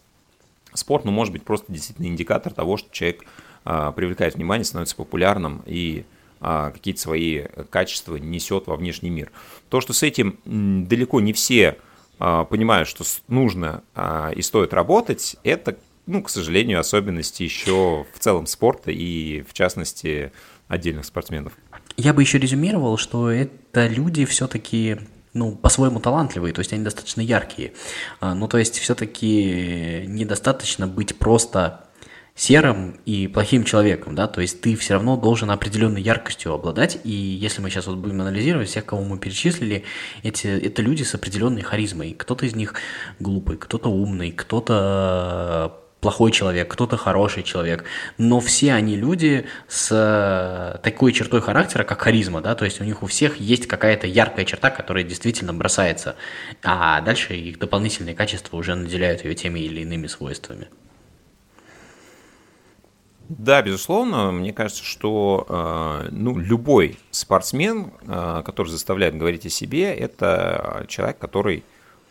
спорт, 0.73 1.05
ну, 1.05 1.11
может 1.11 1.33
быть, 1.33 1.43
просто 1.43 1.73
действительно 1.73 2.07
индикатор 2.07 2.53
того, 2.53 2.77
что 2.77 2.89
человек 2.93 3.25
привлекает 3.65 4.35
внимание, 4.35 4.65
становится 4.65 4.97
популярным 4.97 5.63
и 5.67 6.05
а, 6.41 6.71
какие-то 6.71 7.01
свои 7.01 7.43
качества 7.69 8.17
несет 8.17 8.67
во 8.67 8.77
внешний 8.77 9.11
мир. 9.11 9.31
То, 9.69 9.83
что 9.83 9.93
с 9.93 10.03
этим 10.03 10.39
далеко 10.89 11.21
не 11.21 11.35
все 11.35 11.77
а, 12.19 12.45
понимают, 12.45 12.89
что 12.89 13.05
нужно 13.29 13.83
и 14.35 14.41
стоит 14.43 14.73
работать, 14.73 15.37
это, 15.45 15.77
ну, 16.07 16.23
к 16.23 16.31
сожалению, 16.31 16.81
особенности 16.81 17.43
еще 17.43 18.07
в 18.15 18.19
целом 18.19 18.47
спорта 18.47 18.91
и, 18.91 19.43
в 19.43 19.53
частности, 19.53 20.33
отдельных 20.67 21.05
спортсменов. 21.05 21.53
Я 21.99 22.15
бы 22.15 22.23
еще 22.23 22.39
резюмировал, 22.39 22.97
что 22.97 23.31
это 23.31 23.87
люди 23.87 24.25
все-таки 24.25 24.99
ну, 25.35 25.53
по-своему 25.53 26.01
талантливые, 26.01 26.55
то 26.55 26.61
есть 26.61 26.73
они 26.73 26.83
достаточно 26.83 27.21
яркие. 27.21 27.73
Ну, 28.21 28.49
то 28.49 28.59
есть 28.59 28.79
все-таки 28.79 30.05
недостаточно 30.09 30.89
быть 30.89 31.17
просто 31.19 31.85
серым 32.35 33.01
и 33.05 33.27
плохим 33.27 33.65
человеком, 33.65 34.15
да, 34.15 34.27
то 34.27 34.41
есть 34.41 34.61
ты 34.61 34.77
все 34.77 34.95
равно 34.95 35.17
должен 35.17 35.51
определенной 35.51 36.03
яркостью 36.03 36.53
обладать, 36.53 36.99
и 37.05 37.11
если 37.11 37.61
мы 37.61 37.71
сейчас 37.71 37.87
вот 37.87 37.99
будем 37.99 38.21
анализировать 38.21 38.69
всех, 38.69 38.87
кого 38.87 39.03
мы 39.03 39.19
перечислили, 39.19 39.85
эти, 40.23 40.47
это 40.47 40.83
люди 40.83 41.03
с 41.03 41.15
определенной 41.15 41.63
харизмой, 41.63 42.15
кто-то 42.15 42.47
из 42.47 42.55
них 42.55 42.75
глупый, 43.19 43.57
кто-то 43.57 43.91
умный, 43.91 44.33
кто-то 44.33 45.77
плохой 46.01 46.33
человек, 46.33 46.73
кто-то 46.73 46.97
хороший 46.97 47.43
человек, 47.43 47.85
но 48.17 48.41
все 48.41 48.73
они 48.73 48.97
люди 48.97 49.47
с 49.69 50.81
такой 50.83 51.13
чертой 51.13 51.41
характера, 51.41 51.85
как 51.85 52.01
харизма, 52.01 52.41
да, 52.41 52.55
то 52.55 52.65
есть 52.65 52.81
у 52.81 52.85
них 52.85 53.03
у 53.03 53.07
всех 53.07 53.39
есть 53.39 53.67
какая-то 53.67 54.07
яркая 54.07 54.45
черта, 54.45 54.71
которая 54.71 55.05
действительно 55.05 55.53
бросается, 55.53 56.17
а 56.63 57.01
дальше 57.03 57.35
их 57.35 57.59
дополнительные 57.59 58.15
качества 58.15 58.57
уже 58.57 58.75
наделяют 58.75 59.25
ее 59.25 59.35
теми 59.35 59.61
или 59.61 59.83
иными 59.83 60.07
свойствами. 60.07 60.69
Да, 63.39 63.63
безусловно, 63.63 64.33
мне 64.33 64.53
кажется, 64.53 64.83
что 64.83 65.47
э, 65.49 66.09
ну, 66.11 66.37
любой 66.37 66.99
спортсмен, 67.13 67.93
э, 68.03 68.43
который 68.45 68.71
заставляет 68.71 69.17
говорить 69.17 69.47
о 69.47 69.51
себе, 69.51 69.95
это 69.95 70.85
человек, 70.89 71.19
который 71.19 71.63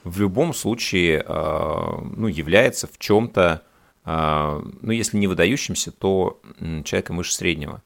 в 0.05 0.17
любом 0.22 0.53
случае 0.53 1.26
э, 1.28 2.01
ну, 2.15 2.28
является 2.28 2.88
в 2.88 2.97
чем-то, 2.97 3.63
ну, 4.05 4.91
если 4.91 5.17
не 5.17 5.28
выдающимся, 5.28 5.91
то 5.91 6.39
человеком 6.84 7.17
выше 7.17 7.36
среднего. 7.36 7.84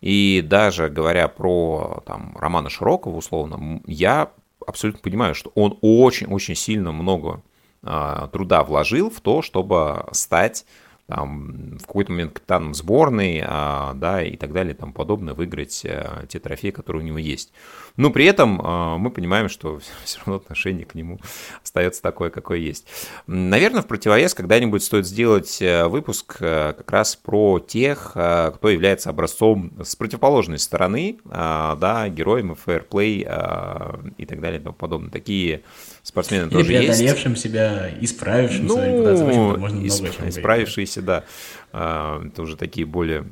И 0.00 0.44
даже 0.46 0.88
говоря 0.88 1.26
про 1.26 2.02
там, 2.06 2.36
Романа 2.38 2.68
Широкого, 2.68 3.16
условно, 3.16 3.80
я 3.86 4.30
абсолютно 4.64 5.00
понимаю, 5.00 5.34
что 5.34 5.50
он 5.56 5.76
очень-очень 5.80 6.54
сильно 6.54 6.92
много 6.92 7.42
труда 7.82 8.62
вложил 8.62 9.10
в 9.10 9.20
то, 9.20 9.42
чтобы 9.42 10.06
стать 10.12 10.64
там, 11.06 11.76
в 11.78 11.86
какой-то 11.86 12.12
момент 12.12 12.32
капитаном 12.32 12.74
сборной, 12.74 13.42
а, 13.44 13.92
да, 13.94 14.22
и 14.22 14.36
так 14.36 14.52
далее, 14.52 14.74
и 14.74 14.76
тому 14.76 14.92
подобное, 14.92 15.34
выиграть 15.34 15.84
а, 15.84 16.24
те 16.26 16.38
трофеи, 16.38 16.70
которые 16.70 17.02
у 17.02 17.06
него 17.06 17.18
есть. 17.18 17.52
Но 17.96 18.10
при 18.10 18.24
этом 18.24 18.60
а, 18.64 18.96
мы 18.96 19.10
понимаем, 19.10 19.48
что 19.50 19.80
все 20.04 20.18
равно 20.20 20.36
отношение 20.36 20.86
к 20.86 20.94
нему 20.94 21.20
остается 21.62 22.00
такое, 22.00 22.30
какое 22.30 22.58
есть. 22.58 22.86
Наверное, 23.26 23.82
в 23.82 23.86
противовес 23.86 24.32
когда-нибудь 24.34 24.82
стоит 24.82 25.06
сделать 25.06 25.60
э, 25.60 25.86
выпуск 25.86 26.36
э, 26.40 26.72
как 26.76 26.90
раз 26.90 27.16
про 27.16 27.58
тех, 27.58 28.12
кто 28.12 28.68
является 28.68 29.10
образцом 29.10 29.72
с 29.82 29.96
противоположной 29.96 30.58
стороны, 30.58 31.18
да, 31.24 32.08
героем 32.08 32.54
фэрплей 32.54 33.20
и 33.20 34.26
так 34.26 34.40
далее 34.40 34.60
и 34.60 34.62
тому 34.62 34.74
подобное. 34.74 35.10
Такие 35.10 35.62
спортсмены 36.04 36.44
Или 36.44 36.50
тоже 36.50 36.72
есть. 36.72 36.98
преодолевшим 36.98 37.34
себя, 37.34 37.90
исправившим 38.00 38.66
ну, 38.66 38.74
свою 38.74 38.92
репутацию. 38.92 39.58
можно 39.58 39.86
исп... 39.86 40.02
много 40.02 40.28
Исправившиеся, 40.28 40.93
да. 41.00 41.24
А, 41.72 42.22
это 42.24 42.42
уже 42.42 42.56
такие 42.56 42.86
более 42.86 43.24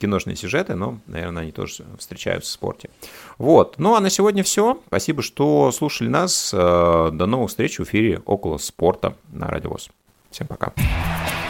киношные 0.00 0.36
сюжеты, 0.36 0.74
но, 0.74 0.98
наверное, 1.06 1.42
они 1.42 1.52
тоже 1.52 1.84
встречаются 1.98 2.50
в 2.50 2.54
спорте. 2.54 2.90
Вот. 3.38 3.74
Ну, 3.78 3.94
а 3.94 4.00
на 4.00 4.10
сегодня 4.10 4.42
все. 4.42 4.80
Спасибо, 4.86 5.22
что 5.22 5.70
слушали 5.72 6.08
нас. 6.08 6.52
А, 6.54 7.10
до 7.10 7.26
новых 7.26 7.50
встреч 7.50 7.78
в 7.78 7.84
эфире 7.84 8.22
«Около 8.24 8.58
спорта» 8.58 9.16
на 9.32 9.48
Радиовоз. 9.48 9.90
Всем 10.30 10.46
пока. 10.46 10.72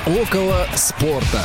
«Около 0.06 0.66
спорта». 0.74 1.42